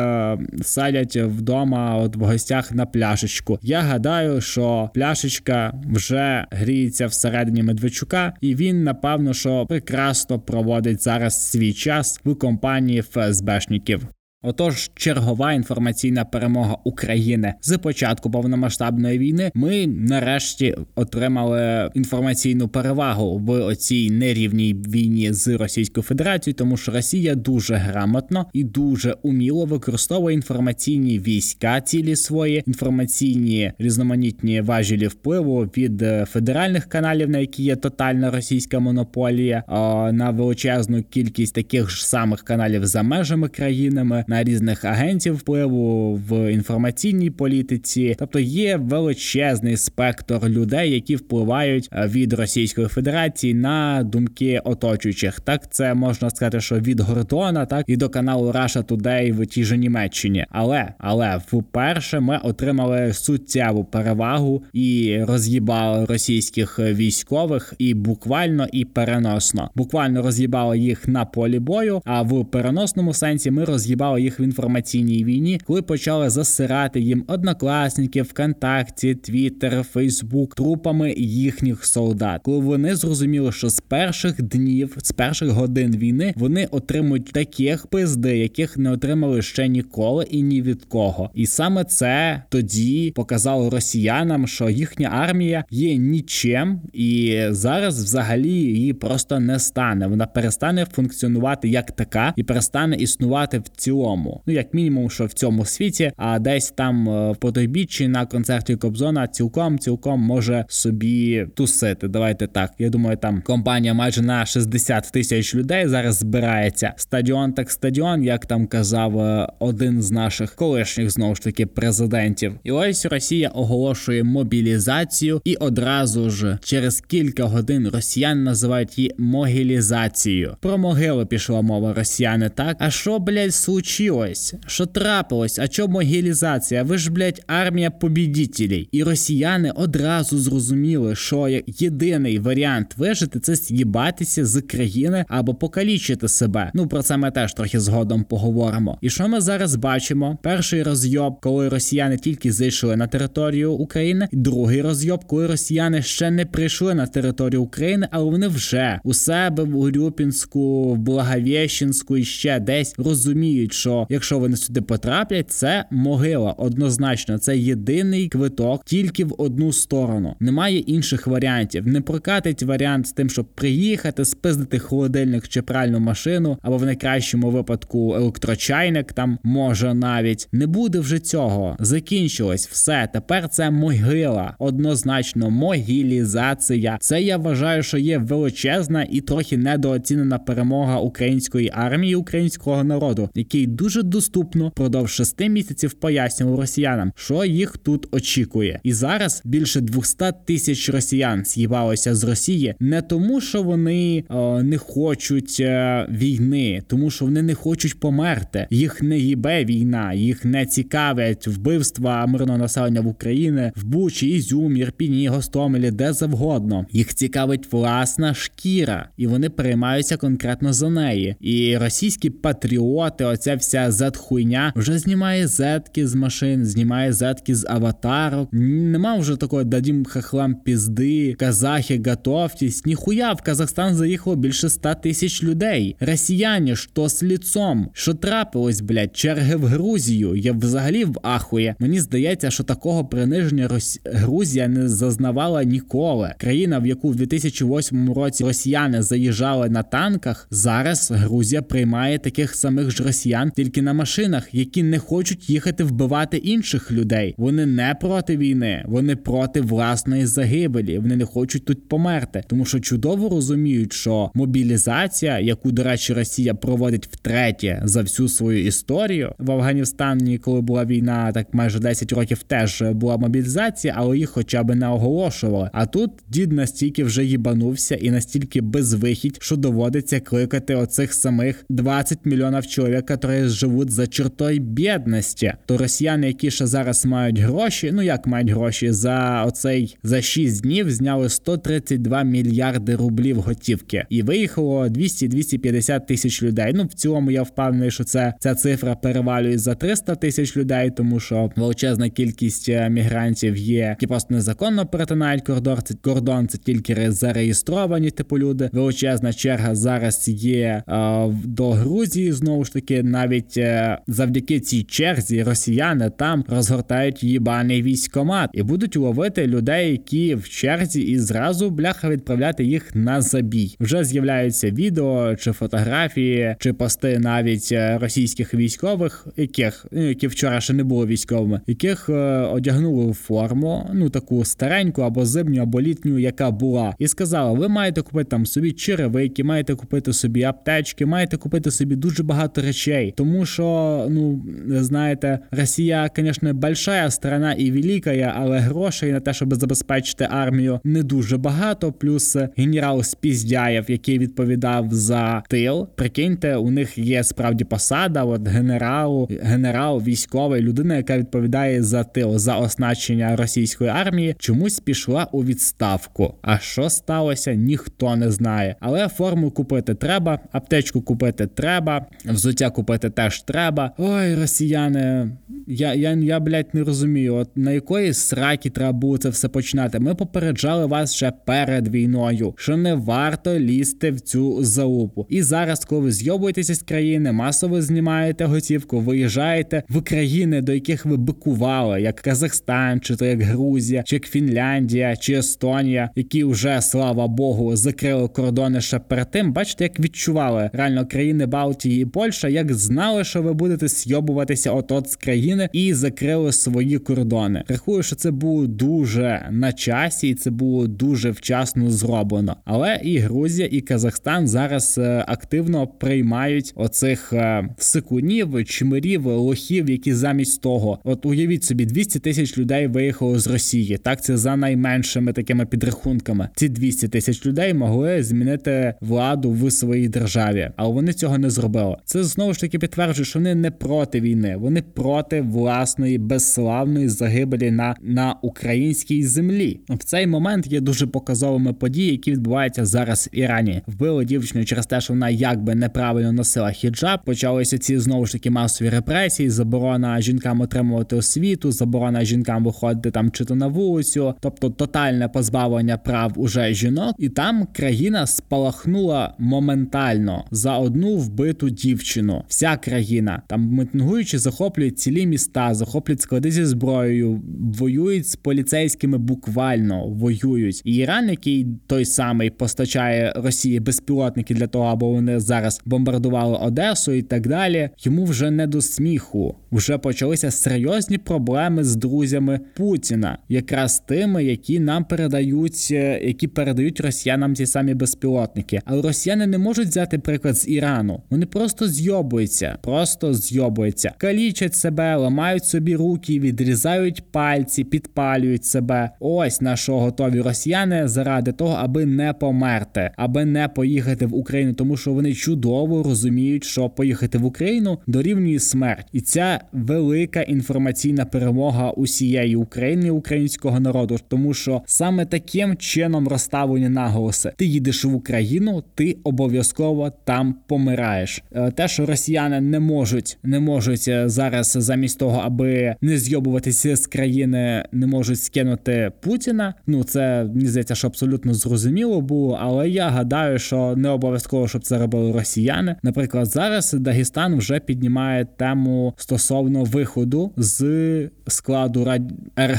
садять 0.63 1.17
вдома, 1.17 1.97
от 1.97 2.17
в 2.17 2.21
гостях 2.21 2.73
на 2.73 2.87
пляшечку. 2.87 3.59
Я 3.63 3.81
гадаю, 3.81 4.41
що 4.41 4.91
пляшечка 4.95 5.75
вже 5.93 6.47
гріється 6.51 7.07
всередині 7.07 7.63
Медведчука, 7.63 8.33
і 8.41 8.55
він 8.55 8.85
напевно 8.85 9.35
що 9.35 9.67
прекрасно 9.67 10.41
проводить 10.41 11.03
зараз 11.03 11.51
свій 11.51 11.73
час 11.73 12.21
в 12.25 12.35
компанії 12.35 13.03
ФСБшників. 13.03 14.09
Отож, 14.43 14.91
чергова 14.95 15.53
інформаційна 15.53 16.25
перемога 16.25 16.77
України 16.85 17.55
з 17.61 17.79
початку 17.79 18.31
повномасштабної 18.31 19.19
війни. 19.19 19.51
Ми 19.55 19.87
нарешті 19.87 20.77
отримали 20.95 21.91
інформаційну 21.95 22.69
перевагу 22.69 23.39
в 23.39 23.51
оцій 23.51 24.11
нерівній 24.11 24.75
війні 24.75 25.33
з 25.33 25.49
Російською 25.49 26.05
Федерацією, 26.05 26.55
тому 26.55 26.77
що 26.77 26.93
Росія 26.93 27.35
дуже 27.35 27.75
грамотно 27.75 28.47
і 28.53 28.65
дуже 28.65 29.17
уміло 29.23 29.67
використовує 29.67 30.37
інформаційні 30.37 31.19
війська, 31.19 31.81
цілі 31.81 32.17
свої 32.17 32.63
інформаційні 32.67 33.73
різноманітні 33.79 34.61
важелі 34.61 35.07
впливу 35.07 35.61
від 35.61 36.05
федеральних 36.29 36.87
каналів, 36.87 37.31
на 37.31 37.39
які 37.39 37.63
є 37.63 37.77
тотальна 37.77 38.31
російська 38.31 38.79
монополія, 38.79 39.65
на 40.13 40.31
величезну 40.31 41.03
кількість 41.03 41.55
таких 41.55 41.91
ж 41.91 42.09
самих 42.09 42.43
каналів 42.43 42.87
за 42.87 43.03
межами 43.03 43.49
країнами 43.49 44.25
на 44.31 44.45
різних 44.45 44.85
агентів 44.85 45.35
впливу 45.35 46.15
в 46.29 46.53
інформаційній 46.53 47.31
політиці, 47.31 48.17
тобто 48.19 48.39
є 48.39 48.77
величезний 48.77 49.77
спектр 49.77 50.49
людей, 50.49 50.91
які 50.91 51.17
впливають 51.17 51.89
е, 51.93 52.07
від 52.07 52.33
Російської 52.33 52.87
Федерації 52.87 53.55
на 53.55 54.03
думки 54.03 54.61
оточуючих. 54.65 55.41
Так 55.41 55.73
це 55.73 55.95
можна 55.95 56.31
сказати, 56.31 56.61
що 56.61 56.79
від 56.79 57.01
Гордона, 57.01 57.67
так 57.67 57.85
і 57.89 57.97
до 57.97 58.09
каналу 58.09 58.51
Russia 58.51 58.85
Today 58.85 59.33
в 59.33 59.47
тій 59.47 59.65
же 59.65 59.77
Німеччині. 59.77 60.47
Але 60.51 60.89
але 60.99 61.41
вперше 61.53 62.21
ми 62.21 62.39
отримали 62.43 63.13
суттєву 63.13 63.85
перевагу 63.85 64.63
і 64.73 65.19
роз'їбали 65.23 66.05
російських 66.05 66.79
військових 66.79 67.75
і 67.79 67.95
буквально 67.95 68.67
і 68.73 68.85
переносно. 68.85 69.71
Буквально 69.75 70.23
роз'їбали 70.23 70.79
їх 70.79 71.09
на 71.09 71.25
полі 71.25 71.59
бою. 71.59 72.03
А 72.05 72.23
в 72.23 72.45
переносному 72.45 73.15
сенсі 73.15 73.51
ми 73.51 73.65
роз'їбали 73.65 74.20
їх 74.21 74.41
в 74.41 74.43
інформаційній 74.43 75.25
війні, 75.25 75.61
коли 75.65 75.83
почали 75.83 76.31
засирати 76.31 77.01
їм 77.01 77.25
однокласників, 77.27 78.25
ВКонтакті, 78.25 79.15
Твіттер, 79.15 79.83
Фейсбук 79.83 80.55
трупами 80.55 81.15
їхніх 81.19 81.85
солдат. 81.85 82.41
Коли 82.45 82.59
вони 82.59 82.97
зрозуміли, 82.97 83.53
що 83.53 83.69
з 83.69 83.81
перших 83.81 84.43
днів, 84.43 84.97
з 85.03 85.13
перших 85.13 85.51
годин 85.51 85.97
війни 85.97 86.35
вони 86.37 86.69
отримують 86.71 87.33
таких 87.33 87.87
пизди, 87.87 88.39
яких 88.39 88.77
не 88.77 88.93
отримали 88.93 89.43
ще 89.43 89.69
ніколи 89.69 90.27
і 90.31 90.43
ні 90.43 90.63
від 90.63 90.85
кого. 90.85 91.31
І 91.35 91.47
саме 91.47 91.85
це 91.85 92.43
тоді 92.49 93.13
показало 93.17 93.71
росіянам, 93.71 94.47
що 94.47 94.71
їхня 94.71 95.09
армія 95.09 95.65
є 95.71 95.97
нічим, 95.97 96.81
і 96.93 97.43
зараз 97.51 98.05
взагалі 98.05 98.53
її 98.53 98.93
просто 98.93 99.41
не 99.41 99.59
стане. 99.59 100.07
Вона 100.07 100.27
перестане 100.27 100.85
функціонувати 100.85 101.69
як 101.69 101.91
така 101.91 102.33
і 102.37 102.43
перестане 102.43 102.97
існувати 102.97 103.59
в 103.59 103.69
цілому 103.69 104.10
цілому. 104.11 104.43
Ну 104.47 104.55
як 104.55 104.75
мінімум, 104.75 105.11
що 105.11 105.27
в 105.27 105.33
цьому 105.33 105.65
світі, 105.65 106.13
а 106.17 106.39
десь 106.39 106.71
там 106.71 107.09
е, 107.09 107.33
в 107.33 107.37
потойбіччі 107.37 108.09
на 108.09 108.27
концерті 108.27 108.77
Кобзона 108.77 109.29
цілком 109.29 109.79
цілком 109.79 110.21
може 110.21 110.65
собі 110.69 111.47
тусити. 111.55 112.09
Давайте 112.09 112.47
так. 112.47 112.71
Я 112.79 112.91
думаю, 112.91 113.17
там 113.17 113.43
компанія 113.43 113.95
майже 113.95 114.23
на 114.23 114.47
60 114.47 115.11
тисяч 115.13 115.55
людей 115.55 115.89
зараз 115.89 116.17
збирається. 116.17 116.93
Стадіон 116.97 117.53
так 117.53 117.71
стадіон, 117.71 118.25
як 118.25 118.47
там 118.47 118.67
казав 118.67 119.19
е, 119.19 119.49
один 119.59 120.03
з 120.03 120.11
наших 120.11 120.55
колишніх 120.55 121.11
знову 121.11 121.35
ж 121.35 121.43
таки 121.43 121.67
президентів. 121.67 122.53
І 122.65 122.73
ось 122.73 123.07
Росія 123.07 123.49
оголошує 123.49 124.25
мобілізацію, 124.25 125.41
і 125.45 125.55
одразу 125.55 126.31
ж 126.31 126.59
через 126.65 127.01
кілька 127.01 127.45
годин 127.45 127.89
росіяни 127.89 128.43
називають 128.43 128.99
її 128.99 129.15
могілізацією. 129.19 130.57
Про 130.61 130.79
могилу 130.79 131.27
пішла 131.27 131.63
мова 131.63 131.95
росіяни. 131.95 132.49
Так 132.49 132.77
а 132.81 132.91
що 132.91 133.19
блядь, 133.19 133.55
случилось? 133.55 134.00
Случилось? 134.01 134.55
Що 134.67 134.87
трапилось? 134.87 135.59
А 135.59 135.69
чому 135.69 135.93
могілізація? 135.93 136.83
Ви 136.83 136.99
ж, 136.99 137.11
блядь, 137.11 137.43
армія 137.47 137.91
побідітелей. 137.91 138.89
І 138.93 139.03
росіяни 139.03 139.71
одразу 139.71 140.39
зрозуміли, 140.39 141.17
що 141.17 141.49
єдиний 141.67 142.39
варіант 142.39 142.95
вижити 142.97 143.41
це 143.41 143.55
з'їбатися 143.55 144.47
з 144.47 144.61
країни 144.61 145.25
або 145.29 145.55
покалічити 145.55 146.29
себе. 146.29 146.71
Ну 146.75 146.89
про 146.89 147.03
це 147.03 147.17
ми 147.17 147.31
теж 147.31 147.55
трохи 147.55 147.81
згодом 147.81 148.25
поговоримо. 148.25 148.99
І 149.01 149.11
що 149.11 149.29
ми 149.29 149.41
зараз 149.41 149.75
бачимо? 149.77 150.39
Перший 150.43 150.83
розйоб, 150.83 151.41
коли 151.41 151.69
росіяни 151.69 152.17
тільки 152.17 152.53
зайшли 152.53 152.97
на 152.97 153.07
територію 153.07 153.73
України, 153.73 154.29
другий 154.33 154.83
розйоб, 154.83 155.25
коли 155.25 155.47
росіяни 155.47 156.03
ще 156.03 156.31
не 156.31 156.47
прийшли 156.47 156.95
на 156.95 157.07
територію 157.07 157.63
України, 157.63 158.09
але 158.11 158.31
вони 158.31 158.49
вже 158.49 159.01
у 159.05 159.15
себе 159.15 159.63
в 159.63 159.77
Урюпінську, 159.77 160.95
в 160.95 160.99
Благовещенську 160.99 162.17
і 162.17 162.25
ще 162.25 162.61
десь 162.61 162.95
розуміють, 162.99 163.73
що 163.73 163.90
що 163.91 164.07
якщо 164.09 164.39
вони 164.39 164.57
сюди 164.57 164.81
потраплять, 164.81 165.51
це 165.51 165.85
могила. 165.91 166.53
Однозначно, 166.53 167.39
це 167.39 167.59
єдиний 167.59 168.29
квиток 168.29 168.85
тільки 168.85 169.25
в 169.25 169.35
одну 169.39 169.73
сторону. 169.73 170.37
Немає 170.41 170.79
інших 170.79 171.27
варіантів. 171.27 171.87
Не 171.87 172.01
прокатить 172.01 172.63
варіант 172.63 173.07
з 173.07 173.13
тим, 173.13 173.31
щоб 173.31 173.47
приїхати, 173.47 174.25
спиздити 174.25 174.79
холодильник 174.79 175.49
чи 175.49 175.63
пральну 175.63 176.01
машину, 176.01 176.59
або 176.63 176.77
в 176.77 176.85
найкращому 176.85 177.51
випадку 177.51 178.15
електрочайник 178.15 179.13
там 179.13 179.39
може 179.43 179.95
навіть 179.95 180.49
не 180.53 180.67
буде 180.67 180.99
вже 181.01 181.19
цього. 181.19 181.77
Закінчилось 181.81 182.69
все. 182.69 183.09
Тепер 183.13 183.49
це 183.49 183.71
могила. 183.71 184.55
Однозначно, 184.59 185.51
могілізація. 185.51 186.99
Це 187.01 187.23
я 187.23 187.37
вважаю, 187.37 187.83
що 187.83 187.99
є 187.99 188.19
величезна 188.19 189.07
і 189.11 189.21
трохи 189.21 189.57
недооцінена 189.57 190.39
перемога 190.39 190.99
української 190.99 191.71
армії, 191.75 192.15
українського 192.15 192.85
народу, 192.85 193.31
який 193.35 193.67
дуже 193.81 194.03
доступно 194.03 194.69
впродовж 194.69 195.11
шести 195.11 195.49
місяців 195.49 195.93
пояснював 195.93 196.61
росіянам, 196.61 197.13
що 197.17 197.45
їх 197.45 197.77
тут 197.77 198.15
очікує. 198.15 198.81
І 198.83 198.93
зараз 198.93 199.43
більше 199.45 199.81
200 199.81 200.25
тисяч 200.47 200.89
росіян 200.89 201.45
з'їбалося 201.45 202.15
з 202.15 202.25
Росії 202.25 202.75
не 202.81 203.03
тому, 203.03 203.41
що 203.41 203.63
вони 203.63 204.25
е, 204.31 204.63
не 204.63 204.79
хочуть 204.79 205.57
е, 205.61 206.07
війни, 206.11 206.83
тому 206.87 207.11
що 207.11 207.25
вони 207.25 207.43
не 207.43 207.55
хочуть 207.55 208.01
померти. 208.01 208.67
Їх 208.71 209.03
не 209.03 209.19
їбе 209.19 209.65
війна, 209.65 210.13
їх 210.13 210.45
не 210.45 210.67
цікавлять 210.67 211.47
вбивства 211.47 212.27
мирного 212.27 212.59
населення 212.59 213.01
в 213.01 213.07
Україні 213.07 213.73
в 213.77 213.85
Бучі, 213.85 214.29
Ізюмі, 214.29 214.81
Ірпіні, 214.81 215.29
Гостомелі, 215.29 215.91
де 215.91 216.13
завгодно. 216.13 216.87
Їх 216.91 217.15
цікавить 217.15 217.73
власна 217.73 218.35
шкіра, 218.35 219.09
і 219.17 219.27
вони 219.27 219.51
переймаються 219.51 220.17
конкретно 220.17 220.73
за 220.73 220.91
неї. 220.91 221.37
І 221.41 221.77
російські 221.77 222.31
патріоти, 222.31 223.25
оця 223.25 223.55
вся 223.61 223.91
зет-хуйня 223.91 224.73
вже 224.77 224.99
знімає 224.99 225.47
зетки 225.47 226.09
з 226.09 226.15
машин, 226.15 226.67
знімає 226.67 227.13
зетки 227.13 227.55
з 227.55 227.67
аватарок. 227.69 228.49
Нема 228.53 229.17
вже 229.17 229.37
такого 229.37 229.65
дадім 229.65 230.05
хахлам 230.05 230.55
пізди, 230.55 231.35
казахи, 231.39 232.03
готовтесь. 232.07 232.87
Ніхуя 232.87 233.33
в 233.33 233.43
Казахстан 233.43 233.95
заїхало 233.95 234.37
більше 234.37 234.67
ста 234.67 234.95
тисяч 234.95 235.43
людей. 235.43 235.97
Росіяни, 236.01 236.77
що 236.77 237.09
з 237.09 237.23
ліцом? 237.23 237.89
Що 237.93 238.15
трапилось, 238.15 238.81
блядь, 238.81 239.17
черги 239.17 239.57
в 239.57 239.65
Грузію? 239.65 240.37
Я 240.37 240.53
взагалі 240.53 241.05
в 241.05 241.15
ахує. 241.23 241.75
Мені 241.79 242.01
здається, 242.01 242.51
що 242.51 242.65
такого 242.65 243.05
приниження 243.05 243.69
Рос... 243.69 244.01
Грузія 244.05 244.69
не 244.69 244.89
зазнавала 244.89 245.65
ніколи. 245.65 246.35
Країна, 246.39 246.79
в 246.79 246.87
яку 246.87 247.09
в 247.09 247.17
2008 247.17 248.13
році 248.13 248.45
росіяни 248.45 249.03
заїжджали 249.03 249.69
на 249.69 249.83
танках, 249.83 250.47
зараз 250.51 251.11
Грузія 251.11 251.63
приймає 251.63 252.19
таких 252.19 252.55
самих 252.55 252.91
ж 252.91 253.05
росіян 253.05 253.50
тільки 253.51 253.83
на 253.83 253.93
машинах, 253.93 254.55
які 254.55 254.83
не 254.83 254.99
хочуть 254.99 255.51
їхати 255.51 255.85
вбивати 255.85 256.37
інших 256.37 256.93
людей. 256.93 257.35
Вони 257.39 257.67
не 257.67 257.97
проти 258.01 258.37
війни, 258.37 258.85
вони 258.87 259.17
проти 259.17 259.61
власної 259.61 260.27
загибелі. 260.27 260.99
Вони 260.99 261.17
не 261.17 261.25
хочуть 261.25 261.65
тут 261.65 261.89
померти, 261.89 262.43
тому 262.47 262.65
що 262.65 262.81
чудово 262.81 263.29
розуміють, 263.29 263.93
що 263.93 264.31
мобілізація, 264.35 265.39
яку 265.39 265.73
до 265.73 265.83
речі, 265.83 266.13
Росія 266.13 266.55
проводить 266.55 267.07
втретє 267.07 267.83
за 267.85 268.03
всю 268.03 268.29
свою 268.29 268.67
історію 268.67 269.35
в 269.39 269.51
Афганістані, 269.51 270.39
коли 270.39 270.61
була 270.61 270.85
війна, 270.85 271.33
так 271.33 271.55
майже 271.55 271.79
10 271.79 272.13
років 272.13 272.43
теж 272.43 272.83
була 272.83 273.17
мобілізація, 273.17 273.95
але 273.97 274.19
їх 274.19 274.31
хоча 274.31 274.63
б 274.63 274.75
не 274.75 274.89
оголошували. 274.89 275.71
А 275.73 275.87
тут 275.87 276.11
дід 276.29 276.53
настільки 276.53 277.05
вже 277.05 277.25
їбанувся 277.25 277.95
і 277.95 278.11
настільки 278.11 278.61
безвихідь, 278.61 279.39
що 279.41 279.57
доводиться 279.57 280.21
кликати 280.21 280.75
оцих 280.75 281.15
самих 281.15 281.65
20 281.69 282.19
мільйонів 282.25 282.67
чоловік, 282.67 283.11
які 283.11 283.40
живуть 283.49 283.91
за 283.91 284.07
чертою 284.07 284.61
бідності. 284.61 285.53
То 285.67 285.77
росіяни, 285.77 286.27
які 286.27 286.51
ще 286.51 286.67
зараз 286.67 287.07
мають 287.07 287.39
гроші, 287.39 287.91
ну 287.95 288.03
як 288.03 288.27
мають 288.27 288.51
гроші, 288.51 288.93
за 288.93 289.45
оцей 289.45 289.97
за 290.03 290.23
6 290.23 290.63
днів 290.63 290.91
зняли 290.91 291.29
132 291.29 292.23
мільярди 292.23 292.97
рублів 292.97 293.41
готівки, 293.41 294.05
і 294.09 294.23
виїхало 294.23 294.87
200-250 294.87 296.07
тисяч 296.07 296.43
людей. 296.43 296.73
Ну 296.75 296.85
в 296.85 296.95
цілому 296.95 297.31
я 297.31 297.43
впевнений, 297.43 297.91
що 297.91 298.05
це 298.05 298.35
ця 298.41 298.55
цифра 298.55 298.95
перевалює 298.95 299.59
за 299.59 299.75
300 299.75 300.15
тисяч 300.15 300.57
людей, 300.57 300.91
тому 300.91 301.21
що 301.21 301.51
величезна 301.57 302.09
кількість 302.09 302.69
е, 302.69 302.91
мігрантів 302.91 303.57
є, 303.57 303.77
які 303.77 304.07
просто 304.07 304.35
незаконно 304.35 304.87
перетинають 304.87 305.43
кордон. 305.43 305.79
Це 305.85 305.95
кордон 305.95 306.49
це 306.49 306.59
тільки 306.59 307.13
зареєстровані 307.13 308.11
типу 308.11 308.39
люди. 308.39 308.71
Величезна 308.73 309.33
черга 309.33 309.75
зараз 309.75 310.29
є 310.29 310.83
е, 310.89 311.27
до 311.45 311.71
Грузії. 311.71 312.33
Знову 312.33 312.65
ж 312.65 312.73
таки, 312.73 313.03
навіть 313.03 313.30
е, 313.33 313.99
завдяки 314.07 314.61
цій 314.61 314.83
черзі 314.83 315.43
росіяни 315.43 316.11
там 316.11 316.45
розгортають 316.49 317.23
їбаний 317.23 317.83
військомат 317.83 318.51
і 318.53 318.63
будуть 318.63 318.97
ловити 318.97 319.47
людей, 319.47 319.91
які 319.91 320.35
в 320.35 320.49
черзі, 320.49 321.03
і 321.03 321.19
зразу 321.19 321.71
бляха 321.71 322.11
відправляти 322.11 322.65
їх 322.65 322.95
на 322.95 323.21
забій. 323.23 323.77
Вже 323.81 324.05
з'являються 324.05 324.71
відео 324.71 325.37
чи 325.37 325.53
фотографії, 325.53 326.57
чи 326.59 326.73
пости 326.73 327.19
навіть 327.19 327.69
е, 327.73 327.99
російських 327.99 328.55
військових, 328.55 329.27
яких 329.37 329.87
ну, 329.93 330.09
які 330.09 330.27
вчора 330.27 330.61
ще 330.61 330.73
не 330.73 330.85
були 330.85 331.07
військовими, 331.07 331.61
яких 331.67 332.09
е, 332.09 332.13
одягнули 332.41 333.11
в 333.11 333.15
форму, 333.15 333.91
ну 333.95 334.11
таку 334.11 334.45
стареньку 334.45 335.03
або 335.03 335.27
зимню, 335.27 335.63
або 335.63 335.81
літню, 335.81 336.19
яка 336.19 336.51
була, 336.51 336.95
і 336.99 337.09
сказали: 337.09 337.59
ви 337.59 337.69
маєте 337.69 338.03
купити 338.03 338.31
там 338.31 338.47
собі 338.47 338.73
черевики, 338.73 339.45
маєте 339.45 339.75
купити 339.75 340.13
собі 340.13 340.43
аптечки, 340.43 341.07
маєте 341.07 341.37
купити 341.37 341.71
собі 341.71 341.97
дуже 341.97 342.23
багато 342.23 342.63
речей, 342.63 343.15
тому 343.21 343.47
що 343.47 344.07
ну 344.11 344.43
знаєте, 344.69 345.39
Росія, 345.51 346.11
звісно, 346.17 346.55
большая 346.55 347.11
страна 347.11 347.53
і 347.53 347.71
велика, 347.71 348.35
але 348.37 348.59
грошей 348.59 349.13
на 349.13 349.21
те, 349.21 349.35
щоб 349.35 349.55
забезпечити 349.55 350.29
армію, 350.31 350.81
не 350.85 351.03
дуже 351.03 351.37
багато. 351.37 351.93
Плюс 351.93 352.37
генерал 352.57 353.03
Спіздяєв, 353.03 353.91
який 353.91 354.19
відповідав 354.19 354.87
за 354.91 355.43
тил. 355.49 355.89
Прикиньте, 355.95 356.57
у 356.57 356.71
них 356.71 356.99
є 356.99 357.25
справді 357.25 357.65
посада. 357.65 358.25
От 358.25 358.49
генерал, 358.49 359.29
генерал, 359.43 360.03
військовий 360.03 360.63
людина, 360.63 360.97
яка 360.97 361.19
відповідає 361.19 361.83
за 361.83 362.05
тил 362.05 362.39
за 362.39 362.57
оснащення 362.57 363.37
російської 363.37 363.91
армії, 363.91 364.37
чомусь 364.39 364.81
пішла 364.81 365.29
у 365.33 365.45
відставку. 365.45 366.35
А 366.43 366.59
що 366.59 366.91
сталося, 366.91 367.55
ніхто 367.55 368.17
не 368.17 368.31
знає. 368.31 368.77
Але 368.81 369.09
форму 369.09 369.51
купити 369.51 369.95
треба, 369.95 370.39
аптечку 370.53 371.03
купити 371.03 371.47
треба, 371.47 372.07
взуття 372.25 372.71
купити 372.71 373.10
теж 373.11 373.43
треба. 373.43 373.91
Ой, 373.99 374.35
росіяни. 374.35 375.31
Я 375.67 375.95
я, 375.95 376.13
я 376.13 376.41
блядь, 376.41 376.75
не 376.75 376.85
розумію, 376.85 377.35
от 377.35 377.57
на 377.57 377.73
якої 377.73 378.15
сраки 378.15 378.71
треба 378.71 378.93
було 378.93 379.19
це 379.19 379.29
все 379.29 379.49
починати. 379.49 380.01
Ми 380.01 380.15
попереджали 380.15 380.87
вас 380.87 381.15
ще 381.15 381.33
перед 381.47 381.89
війною, 381.89 382.55
що 382.57 382.77
не 382.77 382.95
варто 382.95 383.59
лізти 383.59 384.11
в 384.11 384.21
цю 384.21 384.65
залупу. 384.65 385.27
І 385.29 385.43
зараз, 385.43 385.85
коли 385.85 386.01
ви 386.01 386.13
зйобуєтеся 386.13 386.75
з 386.75 386.83
країни, 386.83 387.33
масово 387.33 387.83
знімаєте 387.83 388.45
готівку, 388.45 389.01
виїжджаєте 389.01 389.83
в 389.89 390.03
країни, 390.03 390.63
до 390.63 390.73
яких 390.73 391.07
ви 391.07 391.17
бикували, 391.17 392.03
як 392.03 392.17
Казахстан, 392.17 393.01
чи 393.01 393.17
то 393.17 393.27
як 393.27 393.43
Грузія, 393.43 394.03
чи 394.03 394.17
як 394.17 394.27
Фінляндія, 394.27 395.17
чи 395.17 395.35
Естонія, 395.35 396.11
які 396.17 396.45
вже 396.45 396.81
слава 396.81 397.29
Богу 397.29 397.77
закрили 397.77 398.29
кордони 398.29 398.81
ще 398.81 398.99
перед 398.99 399.31
тим. 399.31 399.53
Бачите, 399.53 399.85
як 399.85 400.01
відчували 400.01 400.71
реально 400.73 401.07
країни 401.07 401.47
Балтії 401.47 402.03
і 402.03 402.07
Польща, 402.07 402.49
як 402.49 402.73
знали, 402.75 403.00
що 403.23 403.43
ви 403.43 403.53
будете 403.53 403.89
зйобуватися 403.89 404.73
от 404.73 404.93
от 404.93 405.11
з 405.11 405.17
країни 405.17 405.69
і 405.73 405.95
закрили 405.95 406.53
свої 406.53 406.99
кордони. 406.99 407.65
Рахую, 407.69 408.03
що 408.03 408.17
це 408.17 408.31
було 408.31 408.67
дуже 408.67 409.49
на 409.51 409.73
часі, 409.73 410.29
і 410.29 410.35
це 410.35 410.51
було 410.51 410.87
дуже 410.87 411.31
вчасно 411.31 411.91
зроблено. 411.91 412.57
Але 412.65 413.01
і 413.03 413.19
Грузія, 413.19 413.69
і 413.73 413.81
Казахстан 413.81 414.49
зараз 414.49 414.99
е, 414.99 415.25
активно 415.29 415.87
приймають 415.87 416.73
оцих 416.77 417.33
е, 417.33 417.69
сикунів, 417.79 418.65
чмирів, 418.65 419.27
лохів, 419.27 419.91
які 419.91 420.15
замість 420.15 420.63
того, 420.63 420.99
от 421.05 421.27
уявіть 421.27 421.65
собі, 421.65 421.87
200 421.87 422.19
тисяч 422.19 422.59
людей 422.59 422.87
виїхало 422.87 423.39
з 423.39 423.47
Росії. 423.47 423.99
Так 423.99 424.25
це 424.25 424.37
за 424.37 424.57
найменшими 424.57 425.33
такими 425.33 425.67
підрахунками. 425.67 426.49
Ці 426.57 426.69
200 426.69 427.09
тисяч 427.09 427.47
людей 427.47 427.75
могли 427.75 428.23
змінити 428.23 428.95
владу 429.01 429.51
в 429.51 429.71
своїй 429.71 430.09
державі, 430.09 430.71
але 430.77 430.95
вони 430.95 431.13
цього 431.13 431.39
не 431.39 431.51
зробили. 431.51 431.97
Це 432.05 432.25
знову 432.25 432.55
ж 432.55 432.61
таки 432.61 432.79
підтверджує, 432.91 433.25
що 433.25 433.39
вони 433.39 433.55
не 433.55 433.71
проти 433.71 434.21
війни, 434.21 434.57
вони 434.57 434.83
проти 434.83 435.41
власної 435.41 436.19
безславної 436.19 437.09
загибелі 437.09 437.71
на, 437.71 437.95
на 438.03 438.37
українській 438.43 439.25
землі. 439.25 439.81
В 439.89 440.05
цей 440.05 440.27
момент 440.27 440.67
є 440.67 440.81
дуже 440.81 441.07
показовими 441.07 441.73
події, 441.73 442.11
які 442.11 442.33
відбуваються 442.33 442.85
зараз 442.85 443.31
в 443.33 443.39
Ірані. 443.39 443.83
Вбили 443.87 444.25
дівчину 444.25 444.65
через 444.65 444.87
те, 444.87 445.01
що 445.01 445.13
вона 445.13 445.29
якби 445.29 445.75
неправильно 445.75 446.33
носила 446.33 446.71
хіджаб. 446.71 447.21
Почалися 447.25 447.79
ці 447.79 447.99
знову 447.99 448.27
ж 448.27 448.33
таки 448.33 448.51
масові 448.51 448.89
репресії, 448.89 449.51
заборона 449.51 450.21
жінкам 450.21 450.61
отримувати 450.61 451.17
освіту, 451.17 451.73
заборона 451.73 452.25
жінкам 452.25 452.65
виходити 452.65 453.11
там 453.11 453.31
чи 453.31 453.45
то 453.45 453.55
на 453.55 453.67
вулицю, 453.67 454.35
тобто 454.41 454.71
тотальне 454.71 455.29
позбавлення 455.29 455.99
прав 455.99 456.33
уже 456.37 456.75
жінок, 456.75 457.15
і 457.19 457.29
там 457.29 457.67
країна 457.73 458.27
спалахнула 458.27 459.35
моментально 459.39 460.45
за 460.51 460.79
одну 460.79 461.17
вбиту 461.17 461.71
дівчину. 461.71 462.45
Вся 462.49 462.70
країна 462.77 463.43
там 463.47 463.61
митингуючи, 463.61 464.39
захоплюють 464.39 464.99
цілі 464.99 465.27
міста, 465.27 465.75
захоплюють 465.75 466.21
склади 466.21 466.51
зі 466.51 466.65
зброєю, 466.65 467.43
воюють 467.79 468.29
з 468.29 468.37
поліцейськими 468.37 469.19
буквально 469.19 470.07
воюють. 470.07 470.83
І 470.85 470.95
Іран, 470.95 471.29
який 471.29 471.67
той 471.87 472.05
самий 472.05 472.51
постачає 472.51 473.33
Росії 473.37 473.81
безпілотники 473.81 474.55
для 474.55 474.67
того, 474.67 474.85
аби 474.85 475.07
вони 475.07 475.41
зараз 475.41 475.81
бомбардували 475.85 476.59
Одесу 476.59 477.13
і 477.13 477.23
так 477.23 477.49
далі. 477.49 477.91
Йому 477.99 478.25
вже 478.25 478.51
не 478.51 478.67
до 478.67 478.83
сміху. 478.83 479.57
Вже 479.73 479.99
почалися 479.99 480.51
серйозні 480.51 481.19
проблеми 481.19 481.85
з 481.85 481.97
друзями 481.97 482.61
Путіна, 482.77 483.39
якраз 483.49 484.01
тими, 484.01 484.45
які 484.45 484.81
нам 484.81 485.05
передають, 485.05 485.89
е, 485.91 486.21
які 486.25 486.49
передають 486.49 487.01
росіянам 487.01 487.57
ці 487.57 487.67
самі 487.67 487.95
безпілотники. 487.95 488.81
Але 488.85 489.03
росіяни 489.03 489.47
не 489.47 489.59
можуть 489.59 489.89
взяти 489.89 490.19
приклад 490.19 490.57
з 490.57 490.69
Ірану. 490.69 491.23
Вони 491.31 491.47
просто 491.47 491.89
зйобуються, 491.89 492.60
просто 492.83 493.35
зйобуються, 493.35 494.13
калічать 494.19 494.75
себе, 494.75 495.17
ламають 495.17 495.65
собі 495.65 495.97
руки, 495.97 496.41
відрізають 496.41 497.23
пальці, 497.33 497.85
підпалюють 497.85 498.65
себе. 498.65 499.11
Ось 499.21 499.61
на 499.61 499.77
що 499.77 499.99
готові 499.99 500.41
росіяни 500.41 501.09
заради 501.09 501.53
того, 501.53 501.77
аби 501.81 502.07
не 502.07 502.33
померти, 502.33 503.11
аби 503.17 503.45
не 503.45 503.69
поїхати 503.69 504.27
в 504.27 504.35
Україну, 504.35 504.73
тому 504.73 504.97
що 504.97 505.13
вони 505.13 505.35
чудово 505.35 506.03
розуміють, 506.03 506.65
що 506.65 506.89
поїхати 506.89 507.39
в 507.39 507.45
Україну 507.45 507.99
дорівнює 508.07 508.59
смерть, 508.59 509.07
і 509.13 509.21
ця 509.21 509.61
велика 509.73 510.43
інформаційна 510.43 511.25
перемога 511.25 511.91
усієї 511.91 512.57
України 512.57 513.11
українського 513.11 513.81
народу, 513.81 514.17
тому 514.29 514.55
що 514.55 514.83
саме 514.87 515.27
таким 515.27 515.77
чином 515.77 516.29
розставлені 516.29 516.89
наголоси: 516.89 517.53
ти 517.57 517.67
їдеш 517.67 518.05
в 518.05 518.15
Україну, 518.15 518.85
ти 518.95 519.17
обов'язково 519.25 520.13
там 520.25 520.55
помираєш. 520.67 521.43
Е, 521.53 521.71
те, 521.71 521.89
що 521.89 522.07
росіяни 522.07 522.50
не 522.61 522.81
можуть, 522.81 523.39
не 523.43 523.61
можуть 523.61 524.09
е, 524.09 524.29
зараз 524.29 524.77
замість 524.81 525.19
того, 525.19 525.41
аби 525.45 525.95
не 526.01 526.19
зйобуватися 526.19 526.97
з 526.97 527.07
країни, 527.07 527.85
не 527.93 528.07
можуть 528.07 528.41
скинути 528.41 529.13
Путіна. 529.21 529.75
Ну 529.87 530.05
це 530.05 530.45
мені 530.45 530.67
здається, 530.67 530.95
що 530.95 531.07
абсолютно 531.07 531.55
зрозуміло 531.55 532.21
було, 532.21 532.59
але 532.61 532.89
я 532.89 533.09
гадаю, 533.09 533.59
що 533.59 533.97
не 533.97 534.09
обов'язково, 534.09 534.69
щоб 534.69 534.83
це 534.83 534.99
робили 534.99 535.33
росіяни. 535.33 535.97
Наприклад, 536.03 536.47
зараз 536.47 536.93
Дагестан 536.93 537.57
вже 537.57 537.81
піднімає 537.81 538.45
тему 538.45 539.15
стосовно 539.17 539.85
виходу 539.85 540.53
з 540.57 541.29
складу 541.47 542.05
рад... 542.05 542.23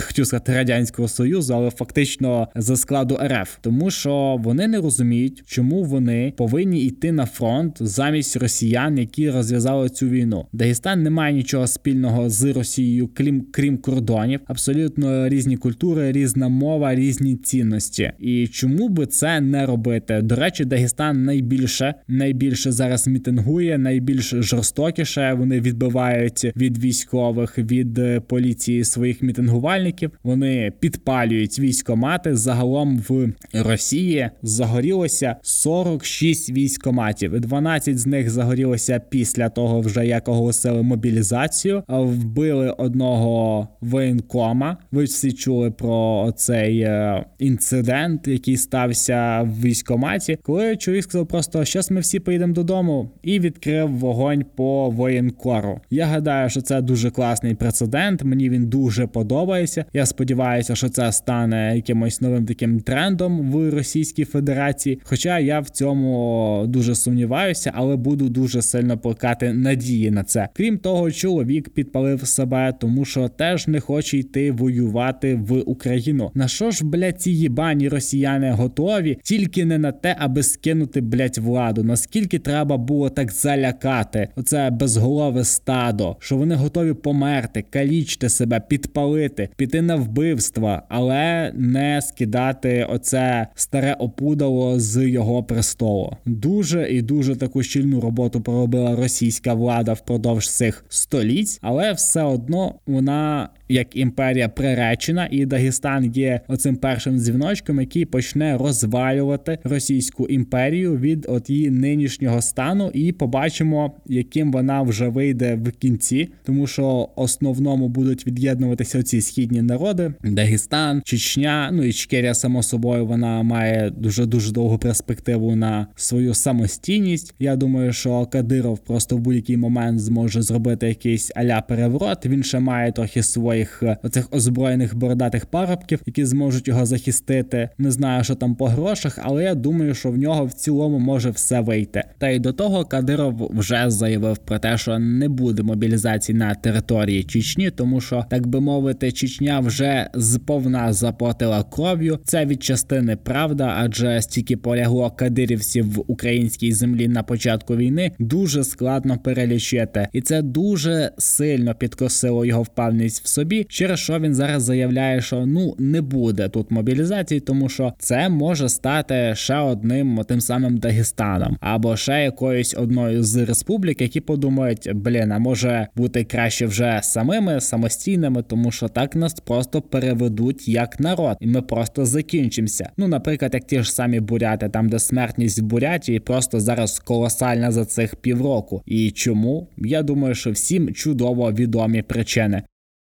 хотів 0.08 0.28
сказати 0.28 0.54
радянського 0.54 1.08
союзу, 1.08 1.54
але 1.54 1.70
фактично 1.70 2.48
за 2.56 2.76
складу 2.76 3.20
РФ, 3.24 3.58
тому 3.62 3.92
що 3.92 4.38
вони 4.40 4.68
не 4.68 4.78
розуміють, 4.78 5.44
чому 5.46 5.84
вони 5.84 6.34
повинні 6.38 6.86
йти 6.86 7.12
на 7.12 7.26
фронт 7.26 7.78
замість 7.80 8.36
росіян, 8.36 8.98
які 8.98 9.30
розв'язали 9.30 9.61
цю 9.90 10.10
війну. 10.10 10.46
Дагестан 10.54 11.04
не 11.04 11.10
має 11.10 11.34
нічого 11.34 11.68
спільного 11.68 12.30
з 12.30 12.44
Росією, 12.44 13.10
крім 13.14 13.46
крім 13.52 13.78
кордонів, 13.78 14.40
абсолютно 14.46 15.30
різні 15.30 15.58
культури, 15.58 16.12
різна 16.12 16.50
мова, 16.50 16.96
різні 16.96 17.36
цінності. 17.36 18.12
І 18.20 18.48
чому 18.48 18.90
би 18.90 19.06
це 19.06 19.42
не 19.42 19.66
робити? 19.66 20.22
До 20.22 20.36
речі, 20.36 20.66
Дагестан 20.66 21.24
найбільше 21.26 21.94
найбільше 22.08 22.72
зараз 22.72 23.08
мітингує, 23.08 23.78
найбільш 23.78 24.30
жорстокіше. 24.30 25.34
Вони 25.34 25.62
відбивають 25.62 26.52
від 26.56 26.78
військових 26.78 27.58
від 27.58 27.98
е, 27.98 28.20
поліції 28.20 28.84
своїх 28.84 29.22
мітингувальників. 29.22 30.12
Вони 30.24 30.72
підпалюють 30.80 31.60
військомати. 31.60 32.36
Загалом 32.36 33.04
в 33.10 33.28
Росії 33.54 34.30
загорілося 34.44 35.36
46 35.42 36.52
військоматів. 36.52 37.40
12 37.40 38.00
з 38.00 38.08
них 38.08 38.30
загорілося 38.30 39.02
після 39.10 39.50
того, 39.54 39.82
вже 39.82 40.08
як 40.08 40.28
оголосили 40.28 40.82
мобілізацію. 40.82 41.84
Вбили 41.88 42.70
одного 42.70 43.68
воєнкома. 43.82 44.78
Ви 44.92 45.04
всі 45.04 45.32
чули 45.32 45.72
про 45.72 46.32
цей 46.36 46.80
е, 46.80 47.26
інцидент, 47.40 48.28
який 48.28 48.58
стався 48.58 49.42
в 49.42 49.62
військоматі, 49.62 50.38
коли 50.44 50.78
чоловік 50.78 51.04
сказав 51.04 51.28
просто 51.28 51.66
щас 51.66 51.92
ми 51.92 52.00
всі 52.00 52.20
поїдемо 52.20 52.54
додому, 52.54 53.10
і 53.24 53.40
відкрив 53.40 53.90
вогонь 53.90 54.46
по 54.56 54.90
воєнкору. 54.90 55.80
Я 55.90 56.06
гадаю, 56.06 56.50
що 56.50 56.62
це 56.62 56.82
дуже 56.82 57.12
класний 57.12 57.56
прецедент. 57.56 58.24
Мені 58.24 58.50
він 58.50 58.66
дуже 58.66 59.08
подобається. 59.08 59.86
Я 59.94 60.06
сподіваюся, 60.06 60.76
що 60.76 60.90
це 60.90 61.12
стане 61.12 61.76
якимось 61.76 62.22
новим 62.22 62.46
таким 62.46 62.80
трендом 62.80 63.52
в 63.52 63.70
Російській 63.70 64.26
Федерації. 64.26 65.00
Хоча 65.04 65.40
я 65.40 65.60
в 65.60 65.70
цьому 65.70 66.64
дуже 66.68 66.96
сумніваюся, 66.96 67.72
але 67.76 67.96
буду 67.96 68.30
дуже 68.30 68.62
сильно 68.62 68.98
плекати 69.42 69.54
надії 69.54 70.12
на 70.12 70.24
це. 70.24 70.50
Крім 70.54 70.78
того, 70.78 71.12
чоловік 71.12 71.70
підпалив 71.70 72.28
себе, 72.28 72.74
тому 72.80 73.06
що 73.06 73.30
теж 73.30 73.68
не 73.68 73.80
хоче 73.80 74.18
йти 74.18 74.52
воювати 74.52 75.36
в 75.36 75.60
Україну. 75.60 76.32
На 76.34 76.48
що 76.48 76.72
ж, 76.72 76.86
блядь, 76.86 77.22
ці 77.22 77.32
їбані 77.32 77.90
росіяни 77.90 78.52
готові 78.52 79.18
тільки 79.24 79.66
не 79.66 79.78
на 79.78 79.92
те, 79.92 80.16
аби 80.20 80.44
скинути 80.44 81.02
блядь, 81.02 81.38
владу? 81.38 81.84
Наскільки 81.84 82.40
треба 82.40 82.78
було 82.78 83.10
так 83.10 83.32
залякати? 83.32 84.28
Оце 84.36 84.70
безголове 84.70 85.44
стадо, 85.44 86.16
що 86.20 86.38
вони 86.38 86.56
готові 86.56 86.94
померти, 86.94 87.66
калічити 87.70 88.30
себе, 88.30 88.62
підпалити, 88.70 89.50
піти 89.56 89.82
на 89.82 89.96
вбивства, 89.96 90.84
але 90.90 91.52
не 91.56 92.02
скидати 92.02 92.88
оце 92.90 93.48
старе 93.56 93.94
опудало 93.94 94.80
з 94.80 95.08
його 95.08 95.44
престолу. 95.44 96.18
Дуже 96.26 96.88
і 96.92 97.02
дуже 97.02 97.36
таку 97.36 97.64
щільну 97.64 98.02
роботу 98.02 98.42
проробила 98.42 98.96
російська 99.32 99.54
влада 99.54 99.94
впродовж 99.94 100.50
цих 100.50 100.86
століть, 100.90 101.60
але 101.62 101.94
все 101.94 102.24
одно 102.24 102.76
вона 102.88 103.50
як 103.72 103.96
імперія 103.96 104.50
приречена, 104.50 105.28
і 105.32 105.46
Дагестан 105.46 106.12
є 106.16 106.42
оцим 106.48 106.76
першим 106.76 107.18
дзвіночком, 107.18 107.80
який 107.80 108.06
почне 108.06 108.58
розвалювати 108.58 109.58
Російську 109.64 110.28
імперію 110.28 110.98
від 110.98 111.26
от 111.30 111.50
її 111.50 111.70
нинішнього 111.70 112.42
стану, 112.42 112.92
і 112.94 113.12
побачимо, 113.12 113.94
яким 114.06 114.52
вона 114.52 114.82
вже 114.82 115.08
вийде 115.08 115.56
в 115.56 115.72
кінці, 115.72 116.30
тому 116.44 116.68
що 116.68 117.10
основному 117.16 117.90
будуть 117.90 118.28
від'єднуватися 118.28 119.04
ці 119.04 119.22
східні 119.22 119.62
народи: 119.62 120.14
Дагестан, 120.24 121.02
Чечня, 121.06 121.70
ну 121.74 121.84
і 121.84 121.94
Чкерія, 121.94 122.34
само 122.34 122.64
собою, 122.64 123.06
вона 123.06 123.44
має 123.44 123.90
дуже 123.90 124.26
дуже 124.26 124.52
довгу 124.52 124.78
перспективу 124.78 125.56
на 125.56 125.88
свою 125.96 126.34
самостійність. 126.34 127.34
Я 127.40 127.56
думаю, 127.56 127.94
що 127.94 128.26
Кадиров 128.26 128.80
просто 128.80 129.18
в 129.18 129.20
будь-який 129.20 129.58
момент 129.58 130.00
зможе 130.00 130.42
зробити 130.42 130.88
якийсь 130.88 131.32
аля 131.36 131.62
переворот. 131.62 132.26
Він 132.26 132.44
ще 132.44 132.60
має 132.60 132.92
трохи 132.92 133.24
свої 133.24 133.61
своїх 133.62 133.84
е, 133.84 133.98
оцих 134.04 134.28
озброєних 134.32 134.96
бородатих 134.96 135.46
парубків, 135.46 136.00
які 136.06 136.26
зможуть 136.26 136.68
його 136.68 136.86
захистити. 136.86 137.70
Не 137.78 137.92
знаю, 137.92 138.24
що 138.24 138.36
там 138.36 138.56
по 138.56 138.68
грошах, 138.68 139.20
але 139.22 139.44
я 139.44 139.56
думаю, 139.56 139.94
що 139.94 140.12
в 140.12 140.18
нього 140.18 140.46
в 140.46 140.54
цілому 140.54 141.00
може 141.00 141.30
все 141.30 141.60
вийти. 141.60 142.04
Та 142.18 142.30
й 142.30 142.40
до 142.40 142.54
того 142.54 142.86
Кадиров 142.86 143.52
вже 143.54 143.90
заявив 143.90 144.38
про 144.38 144.60
те, 144.60 144.78
що 144.78 145.00
не 145.00 145.30
буде 145.30 145.64
мобілізації 145.64 146.38
на 146.38 146.56
території 146.56 147.24
Чечні, 147.24 147.72
тому 147.72 148.02
що 148.02 148.26
так 148.30 148.48
би 148.48 148.62
мовити, 148.62 149.12
Чечня 149.12 149.60
вже 149.60 150.10
зповна 150.14 150.94
заплатила 150.94 151.64
кров'ю. 151.64 152.20
Це 152.26 152.46
від 152.46 152.64
частини 152.64 153.16
правда, 153.16 153.76
адже 153.78 154.22
стільки 154.22 154.58
полягло 154.58 155.12
кадирівців 155.12 155.94
в 155.94 156.04
українській 156.08 156.72
землі 156.72 157.08
на 157.08 157.24
початку 157.24 157.76
війни 157.76 158.12
дуже 158.20 158.64
складно 158.64 159.18
перелічити, 159.18 160.08
і 160.14 160.22
це 160.22 160.42
дуже 160.42 161.12
сильно 161.18 161.76
підкосило 161.76 162.46
його 162.46 162.64
впевненість 162.64 163.24
в 163.24 163.28
собі 163.28 163.51
собі, 163.52 163.64
через 163.70 164.00
що 164.00 164.20
він 164.20 164.34
зараз 164.34 164.64
заявляє, 164.64 165.22
що 165.22 165.46
ну 165.46 165.76
не 165.80 166.02
буде 166.02 166.50
тут 166.50 166.72
мобілізації, 166.72 167.40
тому 167.40 167.70
що 167.70 167.94
це 168.00 168.30
може 168.30 168.70
стати 168.70 169.34
ще 169.36 169.58
одним 169.58 170.22
тим 170.28 170.42
самим 170.42 170.78
Дагестаном 170.78 171.58
або 171.62 171.98
ще 171.98 172.24
якоюсь 172.24 172.76
одною 172.78 173.24
з 173.24 173.36
республік, 173.36 174.02
які 174.02 174.20
подумають, 174.22 174.90
блін, 174.94 175.32
а 175.32 175.40
може 175.40 175.88
бути 175.96 176.24
краще 176.24 176.66
вже 176.66 177.00
самими 177.04 177.62
самостійними, 177.62 178.44
тому 178.44 178.72
що 178.72 178.88
так 178.88 179.16
нас 179.16 179.34
просто 179.34 179.82
переведуть 179.82 180.68
як 180.68 181.00
народ, 181.00 181.38
і 181.40 181.48
ми 181.48 181.62
просто 181.62 182.06
закінчимося. 182.06 182.90
Ну, 182.98 183.08
наприклад, 183.08 183.54
як 183.54 183.64
ті 183.64 183.84
ж 183.84 183.94
самі 183.94 184.20
буряти, 184.20 184.70
там 184.70 184.90
де 184.90 185.00
смертність 185.00 185.60
в 185.60 185.64
Бурятії 185.64 186.20
просто 186.20 186.60
зараз 186.60 187.00
колосальна 187.00 187.72
за 187.72 187.86
цих 187.86 188.16
півроку. 188.16 188.82
І 188.86 189.12
чому? 189.12 189.68
Я 189.78 190.04
думаю, 190.04 190.36
що 190.36 190.52
всім 190.52 190.94
чудово 190.94 191.52
відомі 191.52 192.02
причини. 192.02 192.62